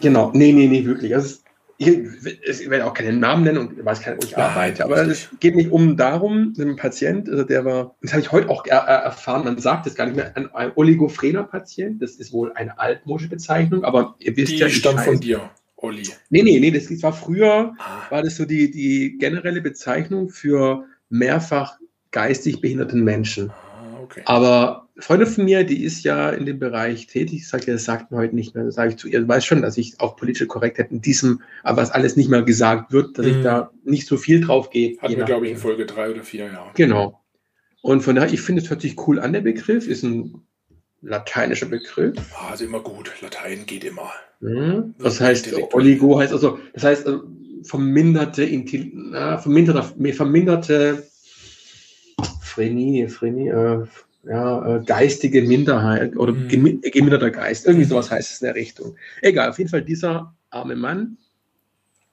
[0.02, 1.16] Genau, nee, nee, nee, wirklich.
[1.16, 1.38] Also
[1.80, 5.30] ich, werde auch keinen Namen nennen und weiß gar nicht, wo ich arbeite, aber es
[5.40, 9.46] geht nicht um darum, ein Patient, also der war, das habe ich heute auch erfahren,
[9.46, 13.86] man sagt es gar nicht mehr, ein, ein Oligophrena-Patient, das ist wohl eine altmodische Bezeichnung,
[13.86, 15.50] aber ihr wisst die ja, stammt von dir.
[15.78, 16.04] Olli.
[16.30, 18.02] Nee, nee, nee, das war früher, ah.
[18.10, 21.78] war das so die, die generelle Bezeichnung für mehrfach
[22.12, 23.52] geistig behinderten Menschen.
[23.52, 24.22] Ah, okay.
[24.26, 28.12] Aber Freundin von mir, die ist ja in dem Bereich tätig, sagt ja, das sagt
[28.12, 28.66] man heute nicht mehr.
[28.66, 31.42] Das sage ich zu ihr, du weißt schon, dass ich auch politische Korrektheit in diesem,
[31.64, 33.32] aber was alles nicht mehr gesagt wird, dass mhm.
[33.32, 34.98] ich da nicht so viel drauf gehe.
[35.00, 36.72] Hatten wir, glaube ich, in Folge drei oder vier, ja.
[36.76, 37.20] Genau.
[37.82, 40.42] Und von daher, ich finde, es hört sich cool an, der Begriff, ist ein
[41.02, 42.18] lateinischer Begriff.
[42.38, 43.12] Ah, also immer gut.
[43.22, 44.12] Latein geht immer.
[44.42, 44.96] Mhm.
[45.00, 47.18] Das heißt, Oligo heißt also, das heißt, äh,
[47.64, 51.04] verminderte, verminderte, verminderte
[52.42, 53.86] Phrenie, Phrenie, äh,
[54.30, 56.48] ja, äh, geistige Minderheit oder mhm.
[56.48, 57.66] geminderter Geist.
[57.66, 58.96] Irgendwie sowas heißt es in der Richtung.
[59.22, 61.18] Egal, auf jeden Fall dieser arme Mann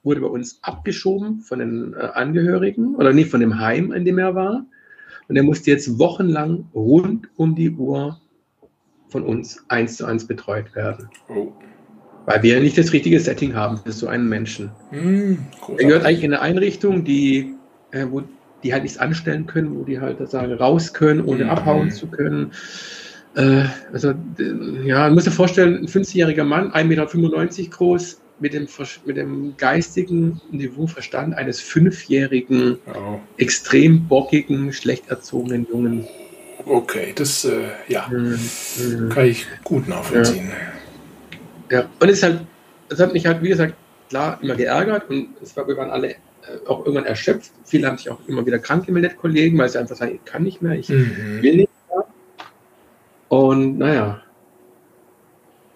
[0.03, 4.19] wurde bei uns abgeschoben von den äh, Angehörigen oder nicht von dem Heim, in dem
[4.19, 4.65] er war.
[5.29, 8.19] Und er musste jetzt wochenlang rund um die Uhr
[9.09, 11.11] von uns eins zu eins betreut werden.
[11.29, 11.53] Oh.
[12.25, 14.71] Weil wir nicht das richtige Setting haben für so einen Menschen.
[14.91, 15.35] Mm,
[15.77, 17.55] er gehört eigentlich in eine Einrichtung, die,
[17.91, 18.23] äh, wo
[18.63, 21.51] die halt nichts anstellen können, wo die halt sagen, raus können, ohne mhm.
[21.51, 22.53] abhauen zu können.
[23.35, 24.15] Äh, also,
[24.85, 28.69] ja, man muss sich vorstellen, ein 50-jähriger Mann, 1,95 Meter groß, mit dem,
[29.05, 33.19] mit dem geistigen Niveauverstand eines fünfjährigen, oh.
[33.39, 36.07] extrem bockigen, schlecht erzogenen Jungen.
[36.65, 38.39] Okay, das äh, ja, mhm.
[38.79, 39.09] mhm.
[39.11, 40.51] kann ich gut nachvollziehen.
[41.71, 41.81] Ja.
[41.81, 42.41] ja, und es, ist halt,
[42.89, 43.75] es hat mich halt, wie gesagt,
[44.09, 46.17] klar immer geärgert und es war, wir waren alle
[46.67, 47.53] auch irgendwann erschöpft.
[47.65, 50.43] Viele haben sich auch immer wieder krank gemeldet, Kollegen, weil sie einfach sagen, ich kann
[50.43, 51.43] nicht mehr, ich mhm.
[51.43, 52.07] will nicht mehr.
[53.29, 54.23] Und naja.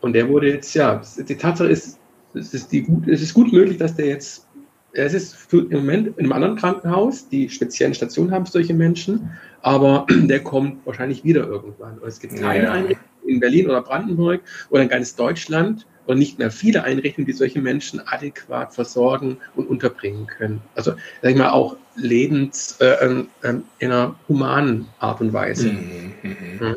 [0.00, 1.98] Und der wurde jetzt, ja, die Tatsache ist,
[2.34, 4.46] es ist, die, es ist gut möglich, dass der jetzt,
[4.92, 9.30] es ist im Moment in einem anderen Krankenhaus, die speziellen Stationen haben solche Menschen,
[9.62, 11.98] aber der kommt wahrscheinlich wieder irgendwann.
[11.98, 12.72] Und es gibt keine ja.
[12.72, 17.32] Einrichtung in Berlin oder Brandenburg oder in ganz Deutschland, und nicht mehr viele Einrichtungen, die
[17.32, 20.60] solche Menschen adäquat versorgen und unterbringen können.
[20.74, 20.92] Also,
[21.22, 25.72] sag ich mal, auch lebens äh, äh, in einer humanen Art und Weise.
[25.72, 26.36] Mhm, mh.
[26.60, 26.76] ja.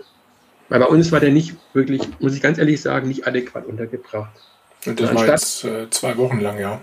[0.70, 4.32] Weil bei uns war der nicht wirklich, muss ich ganz ehrlich sagen, nicht adäquat untergebracht.
[4.86, 6.82] Und das war jetzt äh, zwei Wochen lang, ja?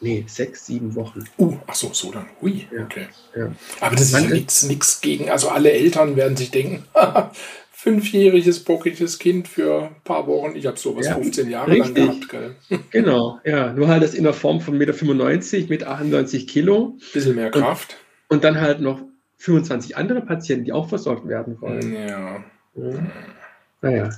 [0.00, 1.24] Nee, sechs, sieben Wochen.
[1.38, 2.26] Uh, ach so, so lang.
[2.42, 3.06] Ui, ja, okay.
[3.36, 3.52] Ja.
[3.80, 6.84] Aber das ist nichts gegen, also alle Eltern werden sich denken,
[7.82, 10.54] fünfjähriges, bockiges Kind für ein paar Wochen.
[10.54, 11.96] Ich habe sowas ja, 15 Jahre richtig.
[11.96, 12.28] lang gehabt.
[12.28, 12.54] Gell?
[12.90, 13.72] Genau, ja.
[13.72, 16.96] Nur halt das in der Form von 1,95 Meter mit 98 Kilo.
[17.12, 17.96] Bisschen mehr Kraft.
[18.28, 19.00] Und, und, dann halt noch
[19.38, 21.92] 25 andere Patienten, die auch versorgt werden wollen.
[21.92, 22.44] Ja.
[22.76, 23.06] ja.
[23.80, 24.10] Naja.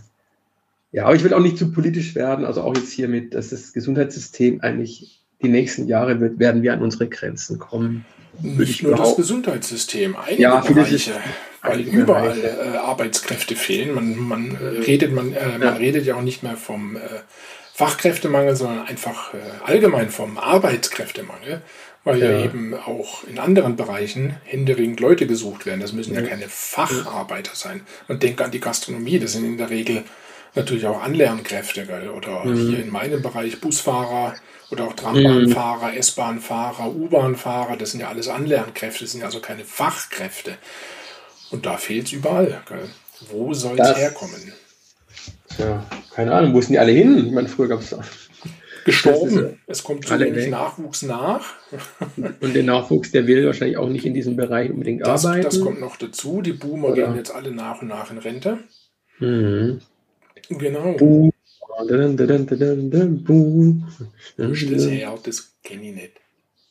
[0.93, 2.45] Ja, aber ich will auch nicht zu politisch werden.
[2.45, 6.75] Also auch jetzt hier mit, dass das Gesundheitssystem eigentlich die nächsten Jahre wird, werden wir
[6.75, 8.05] an unsere Grenzen kommen.
[8.43, 11.13] Nicht nur das Gesundheitssystem, einige ja, Bereiche
[11.65, 13.95] weil überall äh, Arbeitskräfte fehlen.
[13.95, 17.01] Man, man äh, redet, man, äh, man redet ja auch nicht mehr vom äh,
[17.73, 21.63] Fachkräftemangel, sondern einfach äh, allgemein vom Arbeitskräftemangel,
[22.05, 22.31] weil ja.
[22.31, 22.45] ja.
[22.45, 25.81] eben auch in anderen Bereichen händeringend Leute gesucht werden.
[25.81, 27.81] Das müssen ja, ja keine Facharbeiter sein.
[28.07, 30.05] Und denke an die Gastronomie, das sind in der Regel
[30.55, 32.11] natürlich auch Anlernkräfte, gell?
[32.11, 32.69] oder mhm.
[32.69, 34.35] hier in meinem Bereich Busfahrer
[34.71, 35.99] oder auch Trambahnfahrer, mhm.
[35.99, 40.57] S-Bahnfahrer, U-Bahnfahrer, das sind ja alles Anlernkräfte, das sind ja also keine Fachkräfte.
[41.51, 42.63] Und da fehlt es überall.
[42.69, 42.89] Gell?
[43.31, 44.53] Wo soll es herkommen?
[45.59, 47.27] Ja, keine Ahnung, wo sind die alle hin?
[47.27, 47.95] Ich meine, früher gab es
[48.85, 49.39] gestorben.
[49.39, 51.55] Ist, es kommt zu wenig Nachwuchs nach.
[52.17, 55.45] Und der Nachwuchs, der will wahrscheinlich auch nicht in diesem Bereich unbedingt das, arbeiten.
[55.45, 56.43] Das kommt noch dazu.
[56.43, 57.07] Die Boomer Oder?
[57.07, 58.59] gehen jetzt alle nach und nach in Rente.
[59.19, 59.81] Mhm.
[60.49, 60.93] Genau.
[60.95, 61.33] Boom.
[61.89, 63.89] Dun, dun, dun, Boom.
[64.37, 65.19] Wo ist das her?
[65.23, 66.13] Das kenne ich nicht.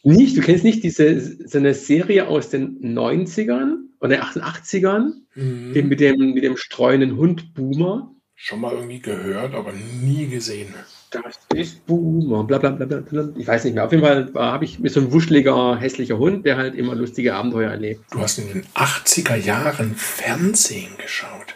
[0.04, 0.38] Nicht?
[0.38, 5.88] Du kennst nicht diese so eine Serie aus den 90ern oder 88ern mhm.
[5.88, 8.14] mit, dem, mit dem streuenden Hund Boomer?
[8.36, 10.74] Schon mal irgendwie gehört, aber nie gesehen.
[11.12, 13.30] Das ist Boomer, bla bla bla bla.
[13.38, 13.86] Ich weiß nicht mehr.
[13.86, 17.36] Auf jeden Fall habe ich mit so einem wuscheliger, hässlicher Hund, der halt immer lustige
[17.36, 18.04] Abenteuer erlebt.
[18.12, 21.56] Du hast in den 80er Jahren Fernsehen geschaut.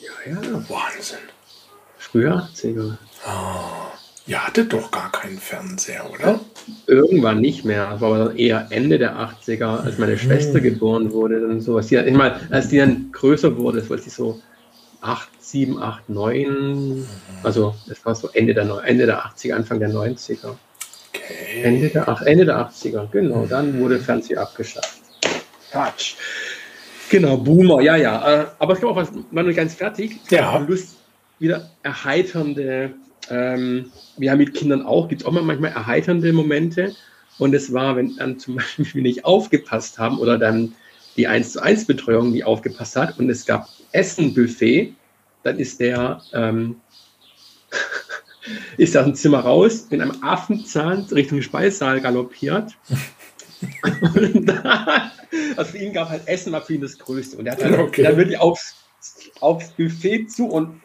[0.00, 0.68] Ja, ja.
[0.68, 1.18] Wahnsinn.
[1.96, 2.98] Früher 80er.
[3.26, 3.83] Oh.
[4.26, 6.40] Ihr hattet doch gar keinen Fernseher, oder?
[6.86, 7.90] Irgendwann nicht mehr.
[7.90, 10.62] Das war aber eher Ende der 80er, als meine Schwester mhm.
[10.62, 11.40] geboren wurde.
[11.40, 11.88] Dann sowas.
[11.88, 14.40] Die, ich meine, als die dann größer wurde, das war sie so
[15.02, 17.06] 8, 7, 8, 9.
[17.42, 20.56] Also das war so Ende der, Ende der 80er, Anfang der 90er.
[21.10, 21.62] Okay.
[21.62, 23.44] Ende der, Ende der 80er, genau.
[23.44, 25.00] Dann wurde Fernseher abgeschafft.
[25.70, 26.14] Quatsch.
[27.10, 28.42] Genau, Boomer, ja, ja.
[28.42, 30.18] Äh, aber ich glaube auch, was war noch ganz fertig.
[30.30, 30.56] Ja.
[30.56, 30.96] Lust,
[31.38, 32.94] wieder erheiternde
[33.30, 36.94] ähm, wir haben mit Kindern auch, gibt es auch manchmal erheiternde Momente.
[37.38, 40.74] Und es war, wenn dann zum Beispiel wir nicht aufgepasst haben oder dann
[41.16, 44.94] die 1 zu 1 Betreuung nicht aufgepasst hat und es gab Essenbuffet,
[45.44, 46.76] dann ist der ähm,
[48.76, 52.72] ist aus dem Zimmer raus, mit einem Affenzahn Richtung Speissaal galoppiert.
[54.14, 55.12] und da,
[55.56, 57.36] also für ihn gab halt Essen war für ihn das Größte.
[57.36, 58.02] Und er hat dann, okay.
[58.02, 58.74] dann wirklich aufs,
[59.40, 60.80] aufs Buffet zu und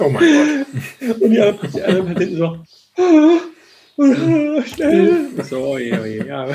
[0.00, 1.20] Oh mein Gott.
[1.20, 2.58] Und die anderen, anderen hinten so,
[2.96, 5.28] oh, schnell.
[5.48, 6.48] So, ja, ja.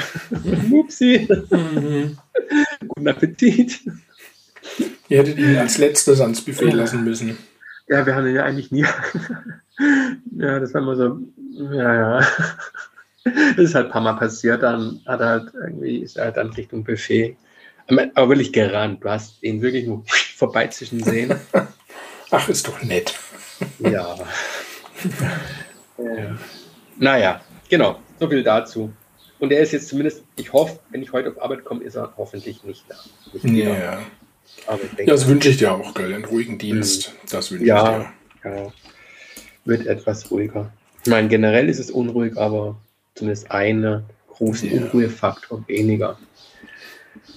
[0.67, 1.27] Mupsi.
[1.49, 2.17] Mhm.
[2.87, 3.81] Guten Appetit.
[5.09, 7.37] Ihr hättet ihn als letztes ans Buffet lassen müssen.
[7.87, 8.81] Ja, wir haben ihn ja eigentlich nie.
[10.37, 11.19] ja, das war immer so,
[11.71, 12.27] ja, ja.
[13.23, 16.37] Das ist halt ein paar Mal passiert, dann hat er halt irgendwie, ist er halt
[16.37, 17.37] dann Richtung Buffet.
[17.87, 19.03] Aber wirklich gerannt.
[19.03, 20.03] Du hast ihn wirklich nur
[20.35, 21.35] vorbeizischen sehen.
[22.31, 23.13] Ach, ist doch nett.
[23.79, 24.15] Ja.
[25.97, 26.37] ja.
[26.97, 27.99] Naja, genau.
[28.19, 28.91] So viel dazu.
[29.39, 32.13] Und er ist jetzt zumindest, ich hoffe, wenn ich heute auf Arbeit komme, ist er
[32.17, 32.95] hoffentlich nicht da.
[33.33, 33.99] Nicht ja.
[34.67, 36.13] Aber denke, ja, das wünsche ich dir auch, gell?
[36.13, 37.09] Einen ruhigen Dienst.
[37.09, 37.29] Mhm.
[37.29, 38.49] Das wünsche ja, ich dir.
[38.49, 38.73] Ja,
[39.65, 40.71] wird etwas ruhiger.
[41.03, 42.79] Ich meine, generell ist es unruhig, aber
[43.15, 44.81] zumindest einen großen ja.
[44.81, 46.17] Unruhefaktor weniger.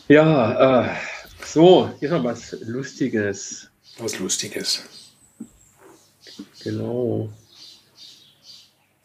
[0.06, 0.88] Ja, äh,
[1.44, 3.70] so, hier noch was Lustiges.
[3.98, 4.84] Was Lustiges.
[6.64, 7.30] Genau.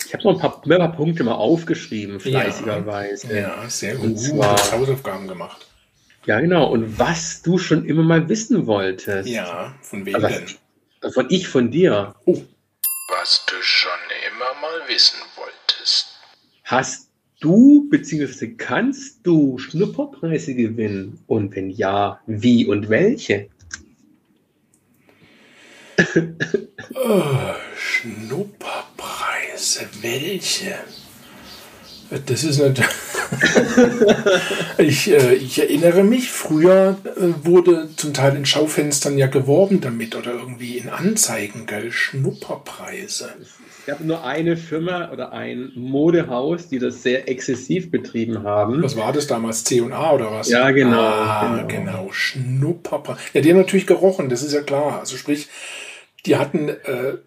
[0.05, 3.33] Ich habe noch ein paar, ein paar, Punkte mal aufgeschrieben, fleißigerweise.
[3.33, 4.05] Ja, ja sehr gut.
[4.05, 5.65] Und zwar, Hausaufgaben gemacht.
[6.25, 6.71] Ja, genau.
[6.71, 9.27] Und was du schon immer mal wissen wolltest.
[9.27, 11.11] Ja, von wem also, denn?
[11.11, 12.15] Von ich, von dir.
[12.25, 12.41] Oh.
[13.09, 13.91] Was du schon
[14.27, 16.07] immer mal wissen wolltest.
[16.63, 18.53] Hast du bzw.
[18.55, 21.19] kannst du Schnupperpreise gewinnen?
[21.27, 23.49] Und wenn ja, wie und welche?
[26.95, 30.75] Oh, Schnupperpreise, welche?
[32.25, 32.89] Das ist natürlich.
[34.77, 40.15] ich, äh, ich erinnere mich, früher äh, wurde zum Teil in Schaufenstern ja geworben damit
[40.15, 41.91] oder irgendwie in Anzeigen, gell?
[41.91, 43.29] Schnupperpreise.
[43.79, 48.83] Es gab nur eine Firma oder ein Modehaus, die das sehr exzessiv betrieben haben.
[48.83, 49.63] Was war das damals?
[49.63, 50.49] C&A oder was?
[50.49, 51.01] Ja, genau.
[51.01, 51.69] Ah, genau.
[51.91, 52.11] genau.
[52.11, 53.19] Schnupperpreise.
[53.33, 54.99] Ja, die haben natürlich gerochen, das ist ja klar.
[54.99, 55.49] Also sprich,
[56.25, 57.17] die hatten äh,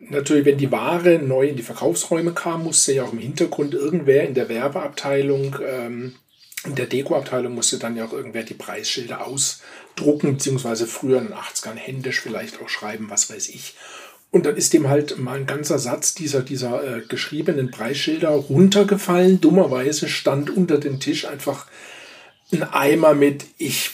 [0.00, 4.26] natürlich, wenn die Ware neu in die Verkaufsräume kam, musste ja auch im Hintergrund irgendwer
[4.26, 6.14] in der Werbeabteilung, ähm,
[6.66, 11.34] in der Dekoabteilung musste dann ja auch irgendwer die Preisschilder ausdrucken, beziehungsweise früher in den
[11.34, 13.76] 80ern händisch vielleicht auch schreiben, was weiß ich.
[14.30, 19.40] Und dann ist dem halt mal ein ganzer Satz dieser, dieser äh, geschriebenen Preisschilder runtergefallen.
[19.40, 21.66] Dummerweise stand unter dem Tisch einfach
[22.52, 23.90] ein Eimer mit Ich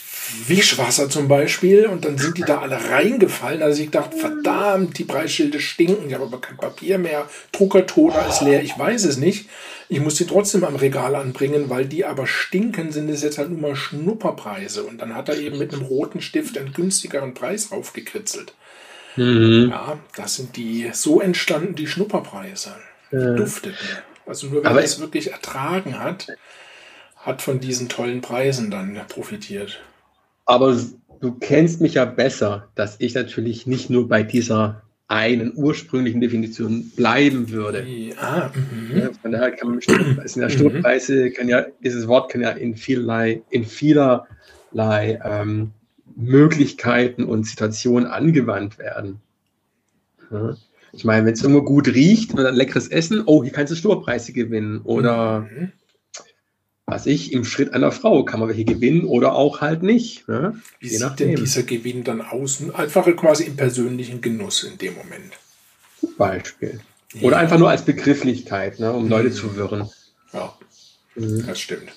[0.47, 3.61] Wischwasser zum Beispiel und dann sind die da alle reingefallen.
[3.61, 8.41] Also ich dachte, verdammt, die Preisschilde stinken, ich habe aber kein Papier mehr, Druckertoner ist
[8.41, 9.49] leer, ich weiß es nicht.
[9.89, 13.49] Ich muss die trotzdem am Regal anbringen, weil die aber stinken, sind es jetzt halt
[13.49, 14.83] nur mal Schnupperpreise.
[14.83, 18.53] Und dann hat er eben mit einem roten Stift einen günstigeren Preis raufgekritzelt.
[19.15, 19.69] Mhm.
[19.71, 22.75] Ja, das sind die, so entstanden die Schnupperpreise.
[23.11, 23.33] Die ja.
[23.35, 23.77] dufteten.
[24.25, 26.27] Also nur wer es wirklich ertragen hat,
[27.15, 29.79] hat von diesen tollen Preisen dann profitiert.
[30.47, 30.75] Aber
[31.19, 36.89] du kennst mich ja besser, dass ich natürlich nicht nur bei dieser einen ursprünglichen Definition
[36.95, 37.85] bleiben würde.
[37.85, 38.97] Ja, mhm.
[38.97, 42.75] ja, von daher kann man in der Sturzpreise kann ja, dieses Wort kann ja in
[42.75, 45.71] vielerlei, in vielerlei ähm,
[46.15, 49.19] Möglichkeiten und Situationen angewandt werden.
[50.31, 50.55] Ja.
[50.93, 53.75] Ich meine, wenn es immer gut riecht und ein leckeres Essen, oh, hier kannst du
[53.75, 54.81] Schnurpreise gewinnen.
[54.83, 55.71] Oder mhm.
[56.89, 60.25] Was ich, im Schritt einer Frau kann man welche gewinnen oder auch halt nicht.
[60.29, 60.59] Ne?
[60.79, 61.27] Wie Je sieht nachdem.
[61.27, 62.63] denn dieser Gewinn dann aus?
[62.73, 65.33] Einfach quasi im persönlichen Genuss in dem Moment.
[66.17, 66.79] Beispiel.
[67.21, 67.41] Oder ja.
[67.41, 69.09] einfach nur als Begrifflichkeit, ne, um mhm.
[69.09, 69.89] Leute zu wirren.
[70.31, 70.57] Ja,
[71.15, 71.45] mhm.
[71.45, 71.91] das stimmt.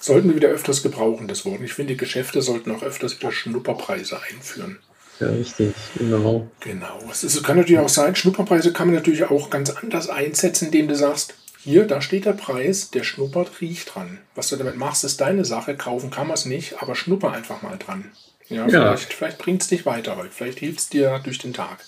[0.00, 1.60] Sollten wir wieder öfters gebrauchen, das Wort.
[1.62, 4.78] Ich finde, Geschäfte sollten auch öfters wieder Schnupperpreise einführen.
[5.18, 6.48] Ja, richtig, genau.
[6.60, 7.00] Genau.
[7.10, 10.94] Es kann natürlich auch sein, Schnupperpreise kann man natürlich auch ganz anders einsetzen, indem du
[10.94, 14.18] sagst, hier, da steht der Preis, der schnuppert, riecht dran.
[14.34, 15.76] Was du damit machst, ist deine Sache.
[15.76, 18.04] Kaufen kann man es nicht, aber schnupper einfach mal dran.
[18.48, 18.96] Ja, ja.
[18.96, 20.30] vielleicht, vielleicht bringt es dich weiter heute.
[20.30, 21.84] Vielleicht hilft es dir durch den Tag.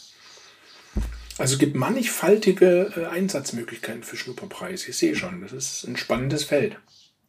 [1.38, 4.86] Also gibt mannigfaltige äh, Einsatzmöglichkeiten für Schnupperpreis.
[4.86, 6.76] Ich sehe schon, das ist ein spannendes Feld.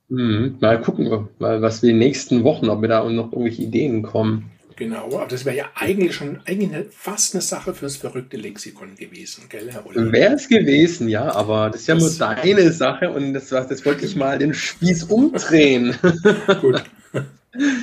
[0.10, 0.58] Mhm.
[0.60, 4.02] Mal gucken, mal, was wir in den nächsten Wochen, ob wir da noch irgendwelche Ideen
[4.02, 4.52] kommen.
[4.82, 9.44] Genau, aber das wäre ja eigentlich schon eigentlich fast eine Sache fürs verrückte Lexikon gewesen,
[9.48, 10.12] gell, Herr Oliver?
[10.12, 13.86] Wäre es gewesen, ja, aber das ist ja das nur deine Sache und das, das
[13.86, 15.96] wollte ich mal den Spieß umdrehen.
[16.62, 16.84] Gut.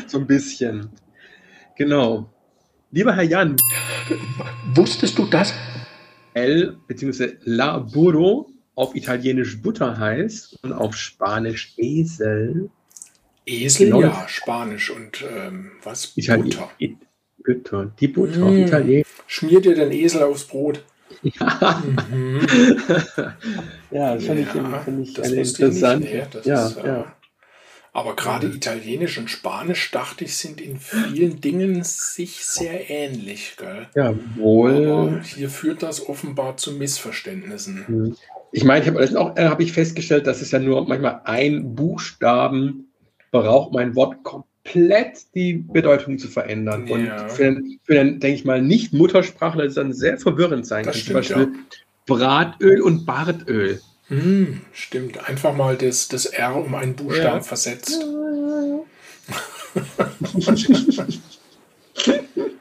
[0.09, 0.89] so ein bisschen.
[1.77, 2.35] Genau.
[2.91, 3.55] Lieber Herr Jan.
[4.75, 5.55] Wusstest du das?
[6.35, 7.37] El bzw.
[7.45, 12.71] La Burro auf Italienisch Butter heißt und auf Spanisch Esel.
[13.49, 16.13] Esel, genau ja, Spanisch und ähm, was?
[16.17, 16.71] Itali Butter.
[17.45, 17.93] Butter.
[17.99, 18.67] Die Butter, mmh.
[18.67, 19.07] Italienisch.
[19.27, 20.83] Schmiert ihr den Esel aufs Brot?
[21.23, 22.41] Ja, mhm.
[23.91, 26.05] ja das fand ja, ich, fand ich das interessant.
[26.05, 27.17] Ich nicht, nee, ja, ist, äh, ja.
[27.93, 33.57] Aber gerade Italienisch und Spanisch, dachte ich, sind in vielen Dingen sich sehr ähnlich.
[33.59, 33.89] Gell?
[33.95, 34.87] Ja, wohl.
[34.87, 37.87] Aber hier führt das offenbar zu Missverständnissen.
[37.87, 38.17] Hm.
[38.53, 41.75] Ich meine, ich habe auch äh, hab ich festgestellt, dass es ja nur manchmal ein
[41.75, 42.88] Buchstaben
[43.31, 46.87] braucht, mein Wort komplett die Bedeutung zu verändern.
[46.87, 46.95] Ja.
[46.95, 50.95] Und für, den, für den, denke ich mal, Nicht-Muttersprachler ist dann sehr verwirrend sein das
[50.95, 51.23] kann.
[51.23, 51.61] Stimmt, Zum Beispiel ja.
[52.07, 53.81] Bratöl und Bartöl.
[54.09, 55.29] Hm, stimmt.
[55.29, 57.43] Einfach mal das, das R um einen Buchstaben ja.
[57.43, 58.03] versetzt.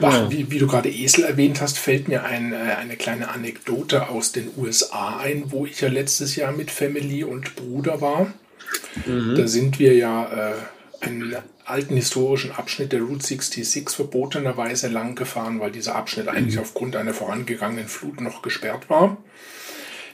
[0.00, 4.08] Bach, wie, wie, du gerade Esel erwähnt hast, fällt mir ein, äh, eine kleine Anekdote
[4.08, 8.32] aus den USA ein, wo ich ja letztes Jahr mit Family und Bruder war.
[9.06, 9.34] Mhm.
[9.36, 15.60] Da sind wir ja äh, einen alten historischen Abschnitt der Route 66 verbotenerweise lang gefahren,
[15.60, 16.62] weil dieser Abschnitt eigentlich mhm.
[16.62, 19.16] aufgrund einer vorangegangenen Flut noch gesperrt war.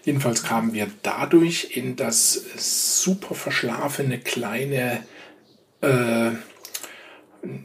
[0.05, 5.05] Jedenfalls kamen wir dadurch in das super verschlafene kleine
[5.81, 6.31] äh,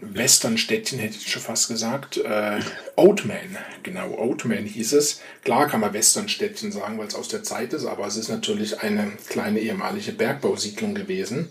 [0.01, 2.17] Westernstädtchen, hätte ich schon fast gesagt.
[2.17, 2.59] Äh,
[2.95, 5.21] Oatman, genau, Oatman hieß es.
[5.43, 8.81] Klar kann man Westernstädtchen sagen, weil es aus der Zeit ist, aber es ist natürlich
[8.81, 11.49] eine kleine ehemalige Bergbausiedlung gewesen.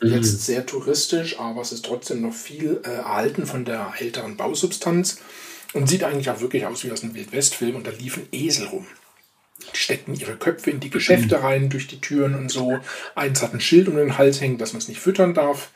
[0.00, 0.14] Mhm.
[0.14, 5.18] Jetzt sehr touristisch, aber es ist trotzdem noch viel äh, erhalten von der älteren Bausubstanz
[5.72, 8.86] und sieht eigentlich auch wirklich aus wie aus einem Wildwestfilm und da liefen Esel rum.
[9.72, 12.78] Die steckten ihre Köpfe in die Geschäfte rein, durch die Türen und so.
[13.14, 15.70] Eins hat ein Schild um den Hals hängen, dass man es nicht füttern darf.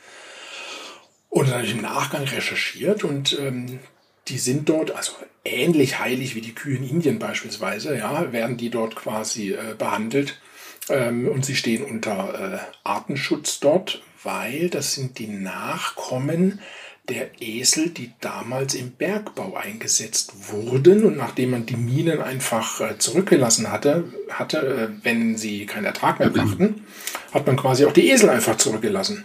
[1.33, 3.79] Und dann habe ich im Nachgang recherchiert und ähm,
[4.29, 5.12] die sind dort, also
[5.47, 10.38] ähnlich heilig wie die Kühe in Indien beispielsweise, ja, werden die dort quasi äh, behandelt.
[10.90, 16.61] Ähm, und sie stehen unter äh, Artenschutz dort, weil das sind die Nachkommen
[17.09, 21.03] der Esel, die damals im Bergbau eingesetzt wurden.
[21.03, 26.18] Und nachdem man die Minen einfach äh, zurückgelassen hatte, hatte äh, wenn sie keinen Ertrag
[26.18, 26.85] mehr brachten,
[27.33, 29.25] hat man quasi auch die Esel einfach zurückgelassen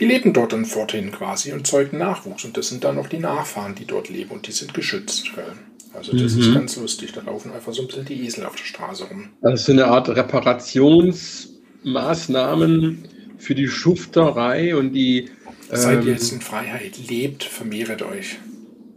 [0.00, 2.44] die leben dort dann forthin quasi und zeugen Nachwuchs.
[2.44, 5.32] Und das sind dann auch die Nachfahren, die dort leben und die sind geschützt.
[5.92, 6.40] Also das mhm.
[6.40, 7.10] ist ganz lustig.
[7.12, 9.28] Da laufen einfach so ein bisschen die Esel auf der Straße rum.
[9.42, 13.04] Das ist eine Art Reparationsmaßnahmen
[13.38, 15.28] für die Schufterei und die.
[15.68, 18.38] Seid ihr ähm, jetzt in Freiheit, lebt, vermehret euch.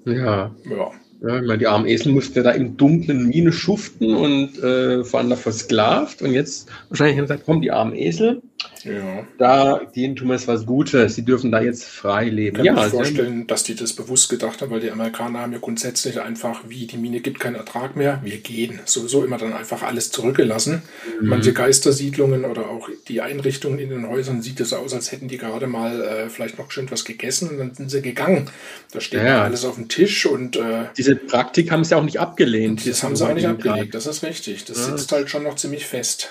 [0.06, 0.56] Ja.
[0.66, 0.92] Ja.
[1.26, 5.14] Ja, ich meine, die armen Esel mussten ja da im dunklen Mine schuften und äh,
[5.14, 6.22] waren da versklavt.
[6.22, 8.42] Und jetzt wahrscheinlich haben sie gesagt, komm, die armen Esel,
[8.84, 9.26] ja.
[9.38, 11.16] Da, denen tun wir jetzt was Gutes.
[11.16, 12.58] Sie dürfen da jetzt frei leben.
[12.58, 15.60] Kann ja, mir vorstellen, dass die das bewusst gedacht haben, weil die Amerikaner haben ja
[15.60, 18.80] grundsätzlich einfach, wie die Mine gibt keinen Ertrag mehr, wir gehen.
[18.86, 20.84] Sowieso immer dann einfach alles zurückgelassen.
[21.22, 21.28] Mhm.
[21.30, 25.38] Manche Geistersiedlungen oder auch die Einrichtungen in den Häusern sieht es aus, als hätten die
[25.38, 28.50] gerade mal äh, vielleicht noch schön was gegessen und dann sind sie gegangen.
[28.92, 29.44] Da steht ja.
[29.44, 32.86] alles auf dem Tisch und äh, diese Praktik haben sie auch nicht abgelehnt.
[32.88, 34.66] Das haben sie auch nicht abgelegt, das ist richtig.
[34.66, 34.84] Das ja.
[34.98, 36.30] sitzt halt schon noch ziemlich fest.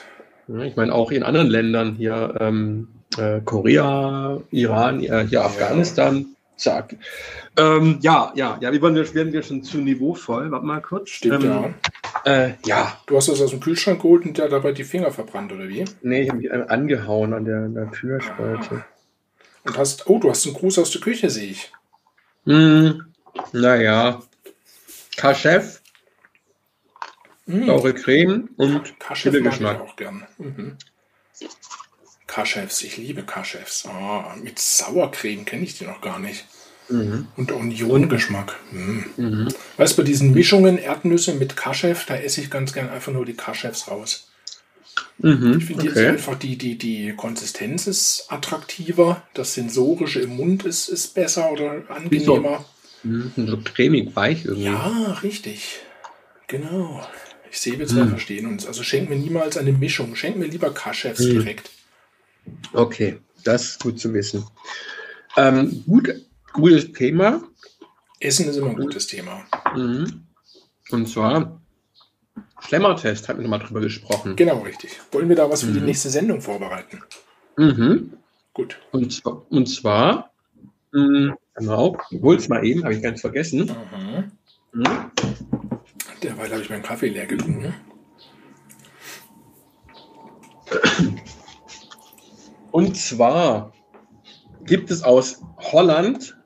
[0.60, 6.96] Ich meine, auch in anderen Ländern hier, ähm, äh, Korea, Iran, äh, hier Afghanistan, zack.
[7.56, 10.50] Ähm, ja, ja, ja, wir werden, wir schon zu niveauvoll.
[10.50, 11.10] Warte mal kurz.
[11.10, 11.74] Stimmt, ähm,
[12.24, 12.44] ja.
[12.44, 12.96] Äh, ja.
[13.06, 15.84] Du hast das aus dem Kühlschrank geholt und der dabei die Finger verbrannt, oder wie?
[16.02, 18.76] Nee, ich habe mich angehauen an der, der Türspalte.
[18.76, 18.84] Ah.
[19.64, 21.70] Und hast, oh, du hast einen Gruß aus der Küche, sehe ich.
[22.46, 23.02] Hm,
[23.52, 24.22] naja.
[25.16, 25.81] Kaschef.
[27.46, 29.80] Saure Creme und Kaschef Chili mag ich Geschmack.
[29.80, 30.26] auch gern.
[30.38, 30.76] Mhm.
[32.26, 33.86] Kaschefs, ich liebe Kaschefs.
[33.86, 36.46] Ah, mit Sauercreme kenne ich die noch gar nicht.
[36.88, 37.28] Mhm.
[37.36, 38.56] Und Union-Geschmack.
[38.70, 39.00] Mm.
[39.16, 39.48] Mhm.
[39.76, 43.24] Weißt du, bei diesen Mischungen Erdnüsse mit Kaschef, da esse ich ganz gern einfach nur
[43.24, 44.28] die Kaschefs raus.
[45.18, 45.58] Mhm.
[45.58, 46.08] Ich finde jetzt Okay.
[46.08, 51.82] einfach die, die, die Konsistenz ist attraktiver, das Sensorische im Mund ist, ist besser oder
[51.88, 52.64] angenehmer.
[53.04, 53.32] Mhm.
[53.36, 54.64] So cremig weich irgendwie.
[54.64, 55.80] Ja, richtig.
[56.48, 57.06] Genau.
[57.52, 58.08] Ich sehe, wir zwei Mhm.
[58.08, 58.66] verstehen uns.
[58.66, 60.16] Also schenk mir niemals eine Mischung.
[60.16, 61.30] Schenk mir lieber Kaschefs Mhm.
[61.32, 61.70] direkt.
[62.72, 64.46] Okay, das ist gut zu wissen.
[65.36, 66.08] Ähm, gut,
[66.54, 67.42] gutes Thema.
[68.20, 69.44] Essen ist immer ein gutes Thema.
[69.76, 70.24] Mhm.
[70.90, 71.60] Und zwar
[72.60, 74.34] Schlemmertest, hatten wir mal drüber gesprochen.
[74.34, 74.98] Genau, richtig.
[75.10, 75.86] Wollen wir da was für die Mhm.
[75.86, 77.02] nächste Sendung vorbereiten?
[77.58, 78.14] Mhm.
[78.54, 78.78] Gut.
[78.92, 80.32] Und zwar, und zwar
[80.92, 83.70] mh, genau, hol's mal eben, habe ich ganz vergessen.
[83.92, 84.32] Mhm.
[84.72, 85.10] Mhm.
[86.22, 87.74] Derweil habe ich meinen Kaffee leer getrunken.
[92.70, 93.72] Und zwar
[94.64, 96.36] gibt es aus Holland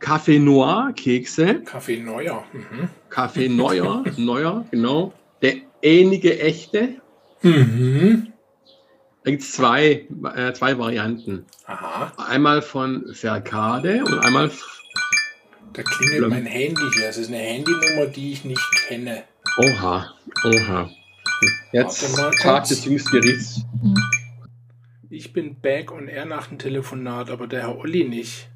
[0.00, 1.62] Café Noir Kekse.
[1.62, 2.44] Kaffee Neuer.
[2.52, 2.88] Mhm.
[3.10, 5.12] Café Neuer, Neuer, genau.
[5.42, 7.00] Der einige echte.
[7.42, 8.32] Mhm.
[9.24, 10.06] Da gibt es zwei,
[10.36, 11.44] äh, zwei Varianten.
[11.66, 14.50] Aha, Einmal von Verkade und einmal.
[15.76, 16.28] Da klingelt Ja.
[16.28, 17.08] mein Handy hier.
[17.08, 19.24] Es ist eine Handynummer, die ich nicht kenne.
[19.58, 20.90] Oha, oha.
[21.72, 23.60] Jetzt Tag des jüngsten Gerichts.
[25.10, 28.48] Ich bin back on air nach dem Telefonat, aber der Herr Olli nicht.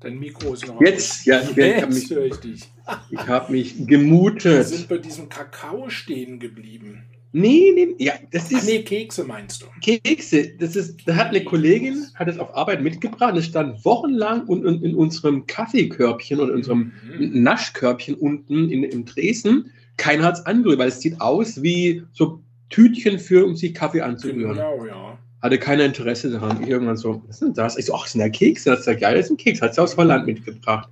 [0.00, 2.70] Dein Mikro ist noch Jetzt, ja, ich, habe Jetzt mich, höre ich dich.
[3.10, 4.66] ich hab mich Wir gemutet.
[4.66, 7.04] sind bei diesem Kakao stehen geblieben.
[7.36, 9.66] Nee, nee, ja, das ist nee, Kekse meinst du?
[9.80, 10.50] Kekse.
[10.60, 13.36] Das ist, da hat eine Kollegin, hat es auf Arbeit mitgebracht.
[13.36, 17.42] Es stand wochenlang und in, in unserem Kaffeekörbchen oder in unserem Mhm.
[17.42, 19.72] Naschkörbchen unten in, im Tresen.
[19.96, 24.02] Keiner hat es angerührt, weil es sieht aus wie so Tütchen für, um sich Kaffee
[24.02, 24.54] anzurühren.
[24.54, 25.18] Genau, ja.
[25.42, 26.62] Hatte keiner Interesse daran.
[26.62, 27.76] Ich irgendwann so, was ist denn das?
[27.76, 28.70] Ich so, ach, das sind ja Kekse.
[28.70, 29.60] Das ist ja geil, das ist ein Keks.
[29.60, 30.88] Hat sie aus Holland mitgebracht.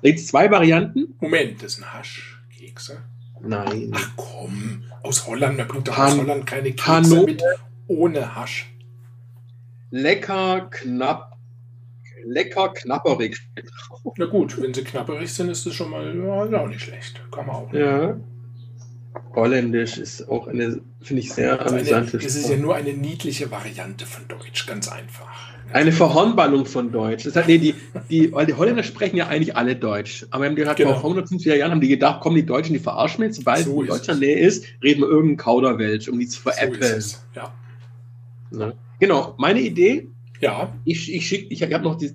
[0.00, 1.14] Da gibt es zwei Varianten.
[1.20, 3.02] Moment, das sind Haschkekse.
[3.46, 3.90] Nein.
[3.94, 7.24] Ach komm, aus Holland, man bringt doch Han- aus Holland keine Kekse Hannover.
[7.26, 7.42] mit
[7.86, 8.70] ohne Hasch.
[9.90, 11.38] Lecker, knapp,
[12.24, 13.38] lecker, knapperig.
[14.16, 16.16] Na gut, wenn sie knapperig sind, ist das schon mal
[16.50, 17.20] ja, auch nicht schlecht.
[17.30, 17.72] Kann man auch.
[17.72, 18.16] Ja.
[19.34, 22.54] Holländisch ist auch eine, finde ich, sehr amüsante es ist Sprache.
[22.54, 25.53] ja nur eine niedliche Variante von Deutsch, ganz einfach.
[25.72, 27.24] Eine Verhornballung von Deutsch.
[27.24, 27.74] Das hat, nee, die,
[28.08, 30.24] die, weil die Holländer sprechen ja eigentlich alle Deutsch.
[30.30, 30.90] Aber wir haben gehört, Genau.
[30.94, 33.34] vor 150 Jahren haben die gedacht, kommen die Deutschen, die verarschen mich.
[33.36, 34.28] Sobald So Deutschland es.
[34.28, 36.82] Nähe ist, reden wir irgendeinen Kauderwelsch, um die zu So veräppeln.
[36.98, 37.24] es.
[37.34, 37.52] Ja.
[38.52, 38.74] Ne?
[39.00, 40.08] Genau, meine Idee,
[40.40, 42.12] ja, ich, ich schicke, ich, habe noch die,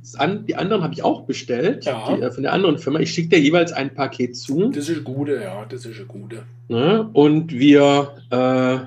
[0.47, 2.15] die anderen habe ich auch bestellt, Ja.
[2.15, 2.99] die, äh, von der anderen Firma.
[2.99, 4.69] Ich schicke dir jeweils ein Paket zu.
[4.69, 6.43] das ist eine gute, ja, das ist eine gute.
[6.67, 7.09] Ne?
[7.13, 8.77] Und wir, äh,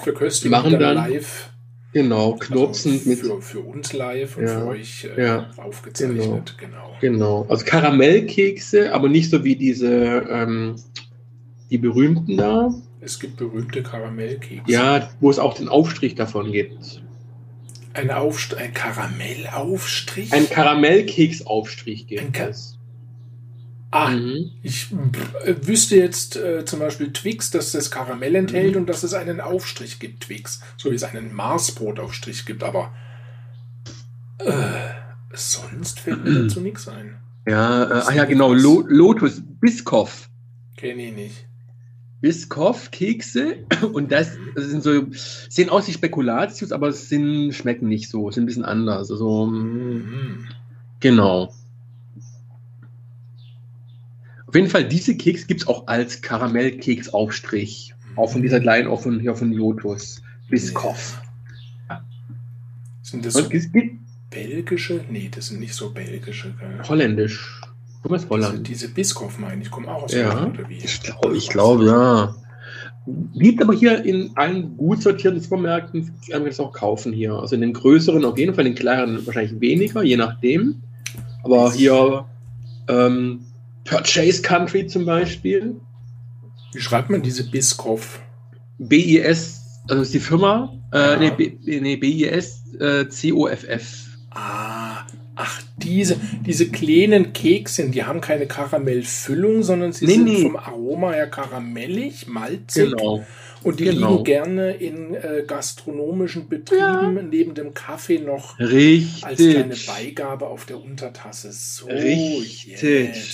[0.00, 1.47] Verköstigen Machen dann dann live.
[1.92, 4.60] Genau, knurpsen also mit, für, für uns live und Ja.
[4.60, 5.50] für euch äh, Ja.
[5.56, 6.54] aufgezeichnet.
[6.58, 6.96] Genau.
[7.00, 10.76] genau, also Karamellkekse, aber nicht so wie diese, ähm,
[11.70, 12.72] die berühmten da.
[13.00, 14.70] Es gibt berühmte Karamellkekse.
[14.70, 17.02] Ja, wo es auch den Aufstrich davon gibt.
[17.94, 20.32] Ein, Aufst ein Karamellaufstrich?
[20.32, 22.77] Ein Karamellkeksaufstrich gibt Ka- es.
[23.90, 24.50] Ah, Mhm.
[24.62, 24.88] ich
[25.44, 28.82] äh, wüsste jetzt äh, zum Beispiel Twix, dass das Karamell enthält Mhm.
[28.82, 30.60] und dass es einen Aufstrich gibt, Twix.
[30.76, 32.92] So wie es einen Marsbrotaufstrich gibt, aber
[34.38, 34.52] äh,
[35.34, 37.18] sonst fällt mir dazu nichts ein.
[37.46, 40.28] Ja, äh, ach ja, genau, Lo Lotus, Biscoff.
[40.76, 41.44] Kenne ich nicht.
[42.20, 43.56] Biscoff, Kekse
[43.92, 45.06] und das, das sind so,
[45.48, 49.10] sehen aus wie Spekulatius, aber es sind, schmecken nicht so, sind ein bisschen anders.
[49.10, 50.46] Also, Mhm.
[51.00, 51.54] genau.
[54.48, 57.94] Auf jeden Fall, diese Keks gibt es auch als Karamellkeksaufstrich.
[58.16, 60.22] Auch von dieser kleinen, auch von hier von Lotus.
[60.48, 61.20] Biscoff.
[63.02, 63.48] Sind das so
[64.30, 65.00] belgische?
[65.10, 66.54] Nee, das sind nicht so belgische.
[66.58, 66.88] Gell?
[66.88, 67.60] Holländisch.
[68.02, 68.68] Komm aus Diese, Holland.
[68.68, 70.32] diese Biskoff meine ich, kommen auch aus Ja.
[70.32, 70.78] Holland oder wie?
[70.78, 72.34] Ich glaube, ich glaube, ja.
[73.34, 77.32] Gibt aber hier in allen gut sortierten Supermärkten, kann man das auch kaufen hier.
[77.34, 80.82] Also in den größeren auf jeden Fall, in den kleineren wahrscheinlich weniger, je nachdem.
[81.42, 82.26] Aber hier
[82.88, 83.40] ähm,
[83.88, 85.76] Purchase Country zum Beispiel,
[86.74, 88.20] Wie schreibt man diese Biskoff?
[88.78, 91.14] BIS, also ist die Firma, Ja.
[91.14, 94.06] äh, nee, B, nee, BIS äh, COFF.
[94.30, 96.16] Ah, ach, diese,
[96.46, 100.42] diese kleinen Kekschen, die haben keine Karamellfüllung, sondern sie Nee, sind nee.
[100.42, 103.24] vom Aroma her karamellig, malzig Genau.
[103.62, 104.12] Und die Genau.
[104.12, 108.68] liegen gerne in äh, gastronomischen Betrieben neben dem Kaffee noch als
[109.38, 109.86] kleine Richtig.
[109.86, 111.50] Beigabe auf der Untertasse.
[111.52, 112.82] So, Richtig, jetzt.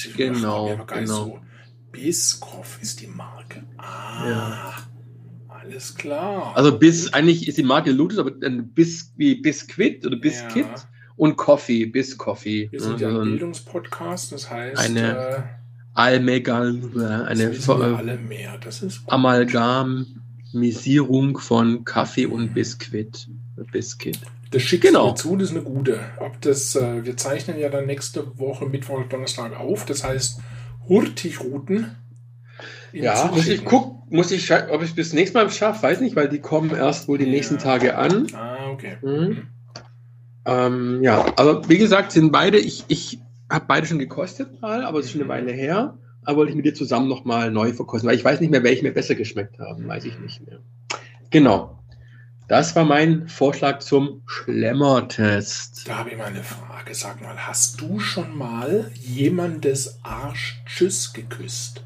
[0.07, 1.07] Ich genau, genau.
[1.07, 1.39] So.
[1.93, 3.63] Biskoff ist die Marke.
[3.77, 4.75] Ah, Ja.
[5.49, 6.53] alles klar.
[6.57, 10.75] Also bis eigentlich ist die Marke Lotus, aber dann bis wie Biscuit oder Biscuit Ja.
[11.17, 12.69] und Coffee, bis Coffee.
[12.73, 15.43] Wir sind Ja, ja ein so ein Bildungspodcast, das heißt, Eine äh,
[15.95, 17.49] Almegal, das eine äh.
[19.07, 23.29] Amalgamisierung von Kaffee und Biscuit.
[23.73, 24.19] Biscuit.
[24.51, 25.11] Das schickst Genau.
[25.11, 26.01] mir zu, das ist eine gute.
[26.19, 29.85] Ob das, äh, wir zeichnen ja dann nächste Woche Mittwoch, Donnerstag auf.
[29.87, 30.41] Das heißt,
[30.89, 31.97] Hurtigruten.
[32.93, 36.29] Ja, muss ich gucken, muss ich, ob ich bis nächstes Mal schaffe, weiß nicht, weil
[36.29, 37.31] die kommen erst wohl die Ja.
[37.31, 38.29] nächsten Tage an.
[38.35, 38.97] Ah, okay.
[39.03, 39.49] Mhm.
[40.47, 43.19] Ähm, ja, aber wie gesagt, sind beide, ich, ich
[43.51, 45.99] habe beide schon gekostet mal, aber es ist schon eine Weile her.
[46.25, 48.83] Aber wollte ich mit dir zusammen nochmal neu verkosten, weil ich weiß nicht mehr, welche
[48.83, 50.61] mir besser geschmeckt haben, weiß ich nicht mehr.
[51.31, 51.79] Genau.
[52.49, 55.89] Das war mein Vorschlag zum Schlemmertest.
[55.89, 56.95] Da habe ich mal eine Frage.
[56.95, 61.85] Sag mal, hast du schon mal jemandes Arsch Tschüss geküsst?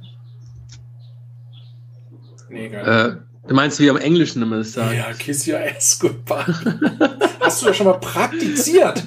[2.48, 2.86] Nee, gell?
[2.86, 4.94] Äh, du meinst, wie am Englischen immer das sagt?
[4.94, 6.44] Ja, kiss your ass goodbye.
[7.40, 9.04] Hast du das schon mal praktiziert?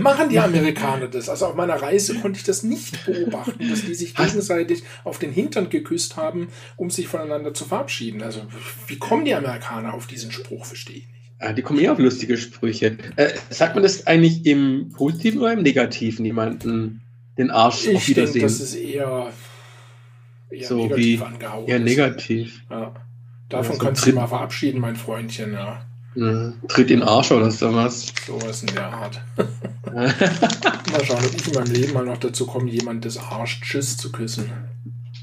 [0.00, 1.28] Machen die Amerikaner das?
[1.28, 5.32] Also auf meiner Reise konnte ich das nicht beobachten, dass die sich gegenseitig auf den
[5.32, 8.22] Hintern geküsst haben, um sich voneinander zu verabschieden.
[8.22, 8.42] Also
[8.86, 11.14] wie kommen die Amerikaner auf diesen Spruch, verstehe ich nicht.
[11.40, 12.96] Ah, die kommen eher auf lustige Sprüche.
[13.16, 17.00] Äh, sagt man das eigentlich im Positiven oder im Negativen, jemanden
[17.36, 18.42] den Arsch auf Ich denke, Wiedersehen?
[18.42, 19.32] das ist eher,
[20.50, 21.66] eher So negativ wie- angehauen.
[21.66, 21.82] eher ist.
[21.84, 22.62] negativ.
[22.70, 22.94] Ja.
[23.54, 25.52] Davon kannst du dich mal verabschieden, mein Freundchen.
[25.52, 25.82] Ja.
[26.14, 26.54] Mhm.
[26.68, 28.12] Tritt in den Arsch oder sowas.
[28.26, 29.20] Sowas in der Art.
[29.92, 33.96] Mal schauen, ob ich in meinem Leben mal noch dazu komme, jemand des Arsch Tschüss
[33.96, 34.50] zu küssen.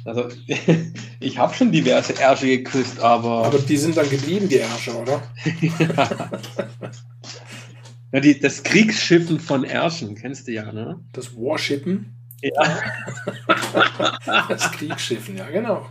[0.04, 0.30] Also,
[1.20, 5.22] ich habe schon diverse Ärsche geküsst, aber, Aber die sind dann geblieben, die Ärsche, oder?
[8.12, 11.00] ja, die, das Kriegsschiffen von Ärschen kennst du ja, ne?
[11.14, 12.21] Das Warshippen.
[12.42, 12.80] Ja.
[14.50, 15.86] Das Kriegsschiffen, ja, genau.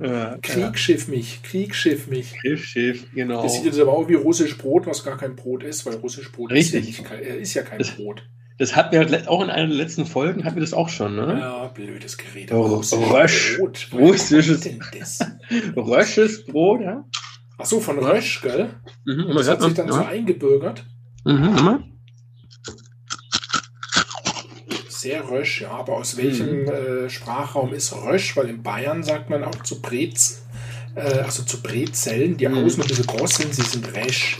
[0.00, 0.36] ja.
[0.42, 2.34] Kriegsschiff mich, Kriegsschiff mich.
[2.40, 3.42] Kriegsschiff, genau.
[3.42, 6.30] Das sieht jetzt aber auch wie russisch Brot, was gar kein Brot ist, weil russisch
[6.32, 6.88] Brot Richtig.
[6.88, 8.22] Ist, ja nicht, kein- äh, ist ja kein Das- Brot.
[8.58, 11.38] Das hatten wir auch in einer der letzten Folgen, hatten wir das auch schon, ne?
[11.40, 12.50] Ja, blödes Gerät.
[12.52, 12.62] Oh,
[13.12, 13.56] Rösch.
[13.58, 13.88] Brot.
[13.92, 15.18] Russisches- kommt denn das?
[15.76, 17.04] Rösches Brot, ja?
[17.58, 18.70] Ach so, von Rösch, gell?
[19.04, 20.06] Mhm, Das hat sich dann so ja.
[20.08, 20.84] eingebürgert.
[21.24, 21.84] Mhm, immer.
[25.06, 25.70] Sehr Rösch, ja.
[25.70, 26.68] Aber aus welchem Mhm.
[26.68, 28.36] äh, Sprachraum ist Rösch?
[28.36, 30.42] Weil in Bayern sagt man auch zu Brez,
[30.96, 32.64] äh, also zu Brezellen, die Mhm.
[32.64, 34.38] außen ein bisschen groß sind, sie sind Resch.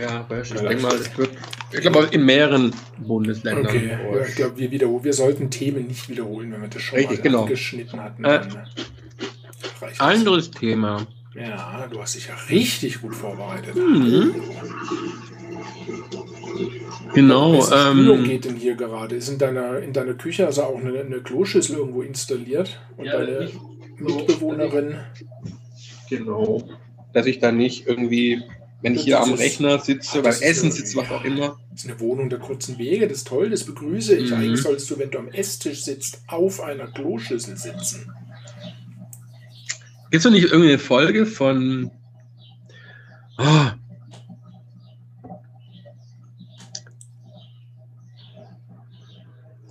[0.00, 0.50] Ja, Rösch.
[0.50, 1.30] Ich denke mal, es wird,
[1.70, 3.66] ich glaube, in mehreren Bundesländern.
[3.68, 6.98] Okay, ja, ich glaube, wir, wiederholen, wir sollten Themen nicht wiederholen, wenn wir das schon
[6.98, 7.42] Richtig, mal genau.
[7.42, 8.24] abgeschnitten hatten.
[8.24, 8.40] Äh,
[9.80, 10.00] das.
[10.00, 11.06] Anderes Thema.
[11.36, 13.76] Ja, du hast dich ja richtig gut vorbereitet.
[13.76, 14.34] Mhm.
[17.14, 17.62] Genau.
[17.62, 19.16] Spülung Ähm, geht denn hier gerade?
[19.16, 22.80] Ist in deiner, in deiner Küche also auch eine, eine Kloschüssel irgendwo installiert?
[22.96, 23.54] Und Ja, deine ich-
[24.00, 24.96] Mitbewohnerin
[26.08, 26.62] genau.
[27.12, 28.42] Dass ich da nicht irgendwie,
[28.82, 31.58] wenn ich Das hier am Rechner sitze, beim Essen sitze, was auch immer.
[31.72, 34.30] Das ist eine Wohnung der kurzen Wege, das ist toll, das begrüße ich.
[34.30, 34.36] Mhm.
[34.36, 38.12] Eigentlich sollst du, wenn du am Esstisch sitzt, auf einer Kloschüssel sitzen.
[40.10, 41.90] Gibt es noch nicht irgendeine Folge von.
[43.38, 43.44] Oh.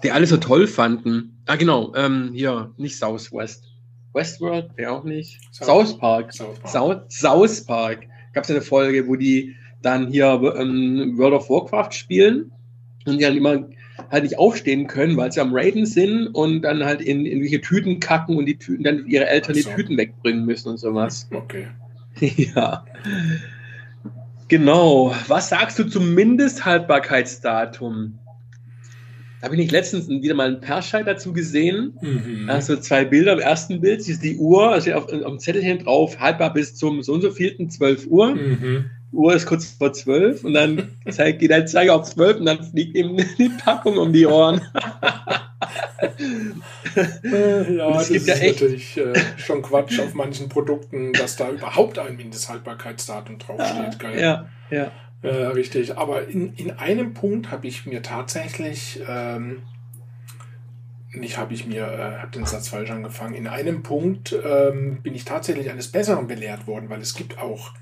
[0.07, 1.37] Die alle so toll fanden.
[1.47, 1.93] Ah, genau.
[1.95, 3.65] Ähm, hier, nicht Southwest.
[4.13, 5.37] Westworld, wäre auch nicht.
[5.53, 6.33] South- South Park.
[6.33, 6.71] South Park.
[6.71, 8.07] South, South Park.
[8.33, 10.27] Gab es eine Folge, wo die dann hier
[10.57, 12.51] ähm, World of Warcraft spielen
[13.05, 13.67] und die dann immer
[14.09, 17.59] halt nicht aufstehen können, weil sie am Raiden sind und dann halt in, in welche
[17.59, 19.69] Tüten kacken und die Tüten dann ihre Eltern so.
[19.69, 21.27] die Tüten wegbringen müssen und sowas.
[21.33, 21.67] Okay.
[22.55, 22.85] ja.
[24.47, 25.13] Genau.
[25.27, 28.19] Was sagst du zum Mindesthaltbarkeitsdatum?
[29.41, 31.97] Habe ich nicht letztens wieder mal einen Perscheid dazu gesehen?
[32.01, 32.49] Mhm.
[32.49, 33.33] Also zwei Bilder.
[33.33, 36.75] Im ersten Bild ist die Uhr, da steht auf, auf dem Zettelchen drauf, haltbar bis
[36.75, 38.33] zum so und so vielten 12 Uhr.
[38.35, 38.89] Mhm.
[39.11, 42.45] Die Uhr ist kurz vor 12 und dann zeigt, geht der Zeiger auf 12 und
[42.45, 44.59] dann fliegt ihm die Packung um die Ohren.
[47.23, 51.35] Äh, ja, das gibt ist ja echt- natürlich äh, schon Quatsch auf manchen Produkten, dass
[51.35, 53.99] da überhaupt ein Mindesthaltbarkeitsdatum draufsteht.
[53.99, 54.19] gell?
[54.19, 54.91] ja, ja.
[55.21, 59.63] Äh, richtig, aber in, in einem Punkt habe ich mir tatsächlich, ähm,
[61.11, 65.15] nicht habe ich mir, äh, habe den Satz falsch angefangen, in einem Punkt ähm, bin
[65.15, 67.73] ich tatsächlich eines Besseren belehrt worden, weil es gibt auch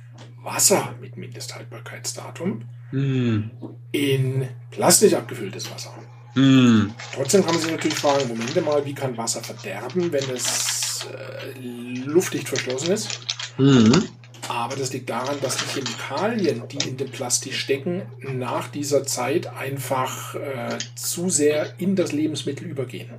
[0.41, 3.49] Wasser mit Mindesthaltbarkeitsdatum Hm.
[3.91, 5.93] in plastisch abgefülltes Wasser.
[6.33, 6.93] Hm.
[7.13, 11.59] Trotzdem kann man sich natürlich fragen, Momente mal, wie kann Wasser verderben, wenn es äh,
[12.05, 13.19] luftdicht verschlossen ist?
[13.57, 14.03] Hm.
[14.47, 19.47] Aber das liegt daran, dass die Chemikalien, die in dem Plastik stecken, nach dieser Zeit
[19.47, 23.09] einfach äh, zu sehr in das Lebensmittel übergehen.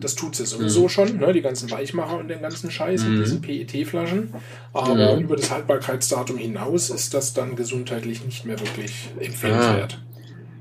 [0.00, 0.88] Das tut sie sowieso mhm.
[0.88, 1.32] schon, ne?
[1.32, 3.24] die ganzen Weichmacher und den ganzen Scheiß in mhm.
[3.24, 4.32] diesen PET-Flaschen.
[4.72, 5.24] Aber mhm.
[5.24, 9.98] über das Haltbarkeitsdatum hinaus ist das dann gesundheitlich nicht mehr wirklich empfehlenswert.
[10.00, 10.12] Ah.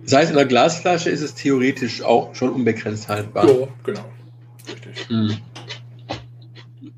[0.04, 3.48] Das heißt, in der Glasflasche ist es theoretisch auch schon unbegrenzt haltbar.
[3.48, 4.06] Ja, genau.
[4.68, 5.10] Richtig.
[5.10, 5.38] Mhm.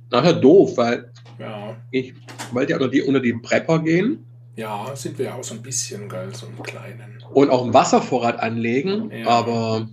[0.10, 1.76] Nachher doof, weil ja.
[1.92, 2.14] ich
[2.54, 4.26] wollte ja unter die, unter die Prepper gehen.
[4.56, 7.24] Ja, sind wir ja auch so ein bisschen, geil, so einen kleinen.
[7.34, 9.28] Und auch einen Wasservorrat anlegen, ja.
[9.28, 9.88] aber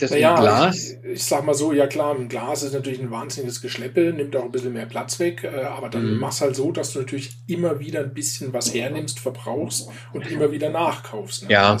[0.00, 0.90] das naja, Glas?
[0.90, 4.36] Ich, ich, sag mal so, ja klar, ein Glas ist natürlich ein wahnsinniges Geschleppe, nimmt
[4.36, 6.20] auch ein bisschen mehr Platz weg, äh, aber dann mhm.
[6.20, 10.50] machst halt so, dass du natürlich immer wieder ein bisschen was hernimmst, verbrauchst und immer
[10.52, 11.44] wieder nachkaufst.
[11.44, 11.52] Ne?
[11.52, 11.78] Ja,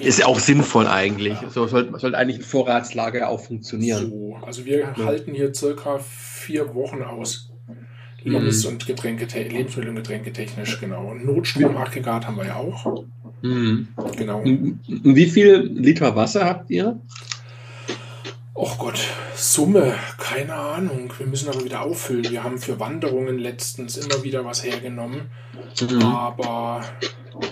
[0.00, 1.40] ist ja auch sinnvoll eigentlich.
[1.40, 1.50] Ja.
[1.50, 4.10] So sollte, sollte eigentlich ein Vorratslager auch funktionieren.
[4.10, 4.96] So, also wir ja.
[4.96, 7.50] halten hier circa vier Wochen aus.
[8.22, 8.72] Lebens- mhm.
[8.72, 11.10] und Getränke, Lebensmittel und Getränke technisch, genau.
[11.10, 13.04] Und Notstromaggregat haben wir ja auch.
[13.42, 13.88] Mhm.
[14.16, 14.44] Genau.
[14.44, 17.00] Wie viel Liter Wasser habt ihr?
[18.54, 18.98] Oh Gott,
[19.36, 21.12] Summe, keine Ahnung.
[21.16, 22.28] Wir müssen aber wieder auffüllen.
[22.28, 25.30] Wir haben für Wanderungen letztens immer wieder was hergenommen.
[25.80, 26.02] Mhm.
[26.02, 26.84] Aber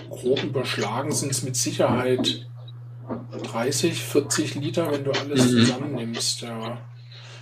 [0.09, 2.45] grob überschlagen sind es mit Sicherheit
[3.41, 5.59] 30, 40 Liter, wenn du alles mhm.
[5.59, 6.41] zusammennimmst.
[6.41, 6.81] Ja.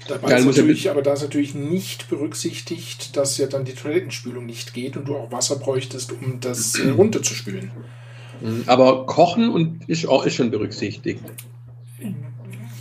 [0.08, 4.74] Dabei ist natürlich, aber da ist natürlich nicht berücksichtigt, dass ja dann die Toilettenspülung nicht
[4.74, 7.72] geht und du auch Wasser bräuchtest, um das äh, runterzuspülen.
[8.42, 8.64] Mhm.
[8.68, 11.22] Aber Kochen und ist auch ist schon berücksichtigt.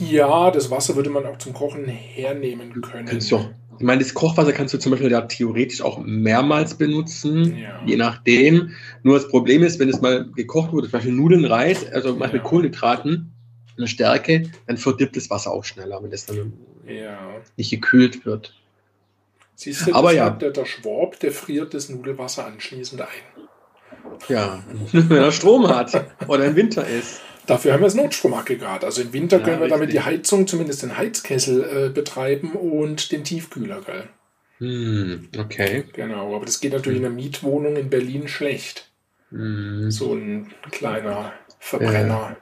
[0.00, 3.06] Ja, das Wasser würde man auch zum Kochen hernehmen können.
[3.06, 3.40] Kannst du
[3.78, 7.80] ich meine, das Kochwasser kannst du zum Beispiel ja theoretisch auch mehrmals benutzen, ja.
[7.84, 8.70] je nachdem.
[9.02, 12.28] Nur das Problem ist, wenn es mal gekocht wurde, zum Beispiel Nudeln, Reis, also ja.
[12.32, 13.33] mit Kohlenhydraten,
[13.76, 16.52] eine Stärke, dann verdirbt das Wasser auch schneller, wenn das dann
[16.86, 17.18] ja.
[17.56, 18.54] nicht gekühlt wird.
[19.56, 20.30] Siehst du, Aber ja.
[20.30, 23.48] der, der Schwab, der friert das Nudelwasser anschließend ein.
[24.28, 24.62] Ja,
[24.92, 27.20] wenn er Strom hat oder im Winter ist.
[27.46, 28.84] Dafür haben wir das Notstromaggregat.
[28.84, 29.78] Also im Winter ja, können wir richtig.
[29.78, 34.08] damit die Heizung, zumindest den Heizkessel, äh, betreiben und den Tiefkühler, gell?
[34.58, 35.84] Hm, okay.
[35.92, 38.90] Genau, aber das geht natürlich in einer Mietwohnung in Berlin schlecht.
[39.30, 39.90] Hm.
[39.90, 42.36] So ein kleiner Verbrenner.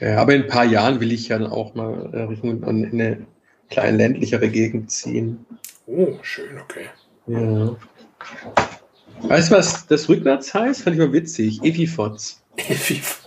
[0.00, 0.18] Ja.
[0.18, 3.26] aber in ein paar Jahren will ich ja auch mal äh, Richtung in eine
[3.70, 5.44] kleine ländlichere Gegend ziehen.
[5.86, 6.86] Oh, schön, okay.
[7.26, 7.76] Ja.
[9.22, 10.82] Weißt du, was das rückwärts heißt?
[10.82, 11.62] Fand ich mal witzig.
[11.62, 12.42] Efifots.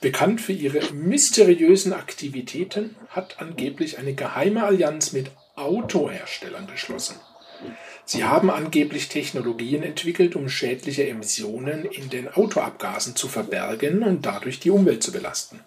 [0.00, 7.16] bekannt für ihre mysteriösen Aktivitäten, hat angeblich eine geheime Allianz mit Autoherstellern geschlossen.
[8.04, 14.58] Sie haben angeblich Technologien entwickelt, um schädliche Emissionen in den Autoabgasen zu verbergen und dadurch
[14.58, 15.60] die Umwelt zu belasten.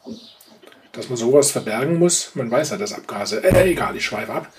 [0.91, 4.51] Dass man sowas verbergen muss, man weiß ja, dass Abgase, äh, egal, ich schweife ab.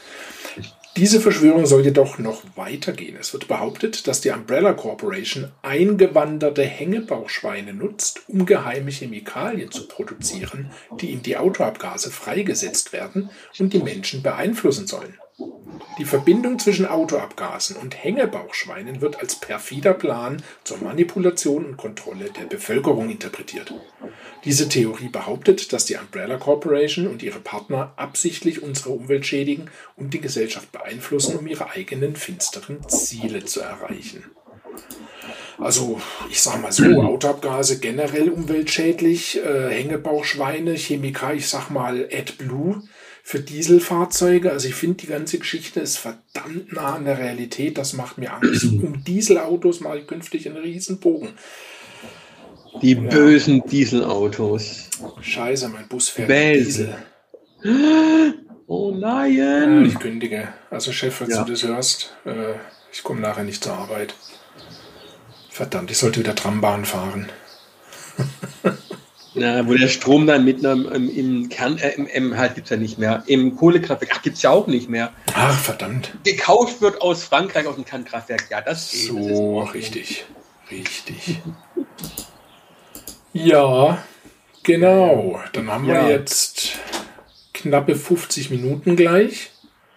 [0.96, 3.16] Diese Verschwörung soll jedoch noch weitergehen.
[3.18, 10.70] Es wird behauptet, dass die Umbrella Corporation eingewanderte Hängebauchschweine nutzt, um geheime Chemikalien zu produzieren,
[11.00, 15.16] die in die Autoabgase freigesetzt werden und die Menschen beeinflussen sollen.
[15.98, 22.44] Die Verbindung zwischen Autoabgasen und Hängebauchschweinen wird als perfider Plan zur Manipulation und Kontrolle der
[22.44, 23.74] Bevölkerung interpretiert.
[24.44, 30.14] Diese Theorie behauptet, dass die Umbrella Corporation und ihre Partner absichtlich unsere Umwelt schädigen und
[30.14, 34.24] die Gesellschaft beeinflussen, um ihre eigenen finsteren Ziele zu erreichen.
[35.58, 42.82] Also, ich sag mal so, Autoabgase generell umweltschädlich, äh, Hängebauchschweine, Chemiker, ich sag mal AdBlue
[43.30, 44.50] für Dieselfahrzeuge.
[44.50, 47.78] Also ich finde, die ganze Geschichte ist verdammt nah an der Realität.
[47.78, 48.64] Das macht mir Angst.
[48.82, 51.28] um Dieselautos mache ich künftig einen Riesenbogen.
[52.82, 53.00] Die ja.
[53.00, 54.90] bösen Dieselautos.
[55.20, 56.96] Scheiße, mein Bus fährt Diesel.
[58.72, 59.34] Oh nein!
[59.34, 60.46] Ja, ich kündige.
[60.70, 61.42] Also Chef, falls ja.
[61.42, 62.54] du das hörst, äh,
[62.92, 64.14] ich komme nachher nicht zur Arbeit.
[65.48, 67.28] Verdammt, ich sollte wieder Trambahn fahren.
[69.34, 72.70] Na, wo der Strom dann mitten im, im Kern, äh, im, im halt gibt es
[72.70, 73.22] ja nicht mehr.
[73.26, 75.12] Im Kohlekraftwerk, ach, gibt es ja auch nicht mehr.
[75.34, 76.12] Ach, verdammt.
[76.24, 78.46] Gekauft wird aus Frankreich aus dem Kernkraftwerk.
[78.50, 79.02] Ja, das geht.
[79.02, 80.24] So, das richtig.
[80.70, 81.40] Richtig.
[83.32, 84.02] ja,
[84.64, 85.40] genau.
[85.52, 86.06] Dann haben ja.
[86.06, 86.78] wir jetzt
[87.54, 89.50] knappe 50 Minuten gleich.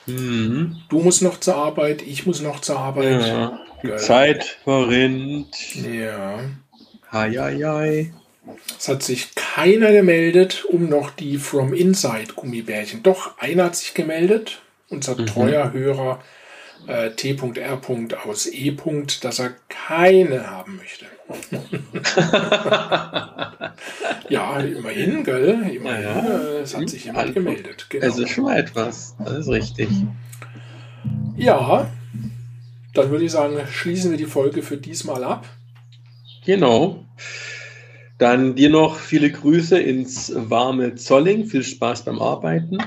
[0.05, 0.77] Mhm.
[0.89, 3.25] Du musst noch zur Arbeit, ich muss noch zur Arbeit.
[3.25, 5.75] Ja, die Zeit verrinnt.
[5.75, 6.39] Ja.
[7.11, 8.13] Hei, hei, hei.
[8.77, 13.03] Es hat sich keiner gemeldet, um noch die From Inside Gummibärchen.
[13.03, 15.25] Doch, einer hat sich gemeldet, unser mhm.
[15.27, 16.21] treuer Hörer
[16.87, 17.79] äh, T.R.
[18.25, 18.75] aus E.
[19.21, 21.05] dass er keine haben möchte.
[24.29, 25.71] ja, immerhin, gell?
[25.73, 26.39] Immerhin, ja, ja.
[26.39, 27.87] Äh, es hat sich jemand gemeldet.
[27.89, 28.05] Genau.
[28.05, 29.87] Es ist schon mal etwas, das ist richtig.
[31.37, 31.89] Ja,
[32.93, 35.47] dann würde ich sagen, schließen wir die Folge für diesmal ab.
[36.45, 37.05] Genau.
[38.23, 41.45] Dann dir noch viele Grüße ins warme Zolling.
[41.45, 42.77] Viel Spaß beim Arbeiten.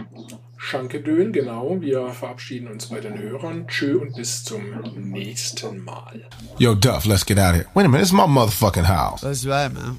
[0.56, 1.76] Schankedön, genau.
[1.78, 3.68] Wir verabschieden uns bei den Hörern.
[3.68, 4.62] Tschö und bis zum
[4.96, 6.22] nächsten Mal.
[6.56, 7.66] Yo, Duff, let's get out of here.
[7.74, 9.20] Wait a minute, it's my motherfucking house.
[9.20, 9.98] That's right, man.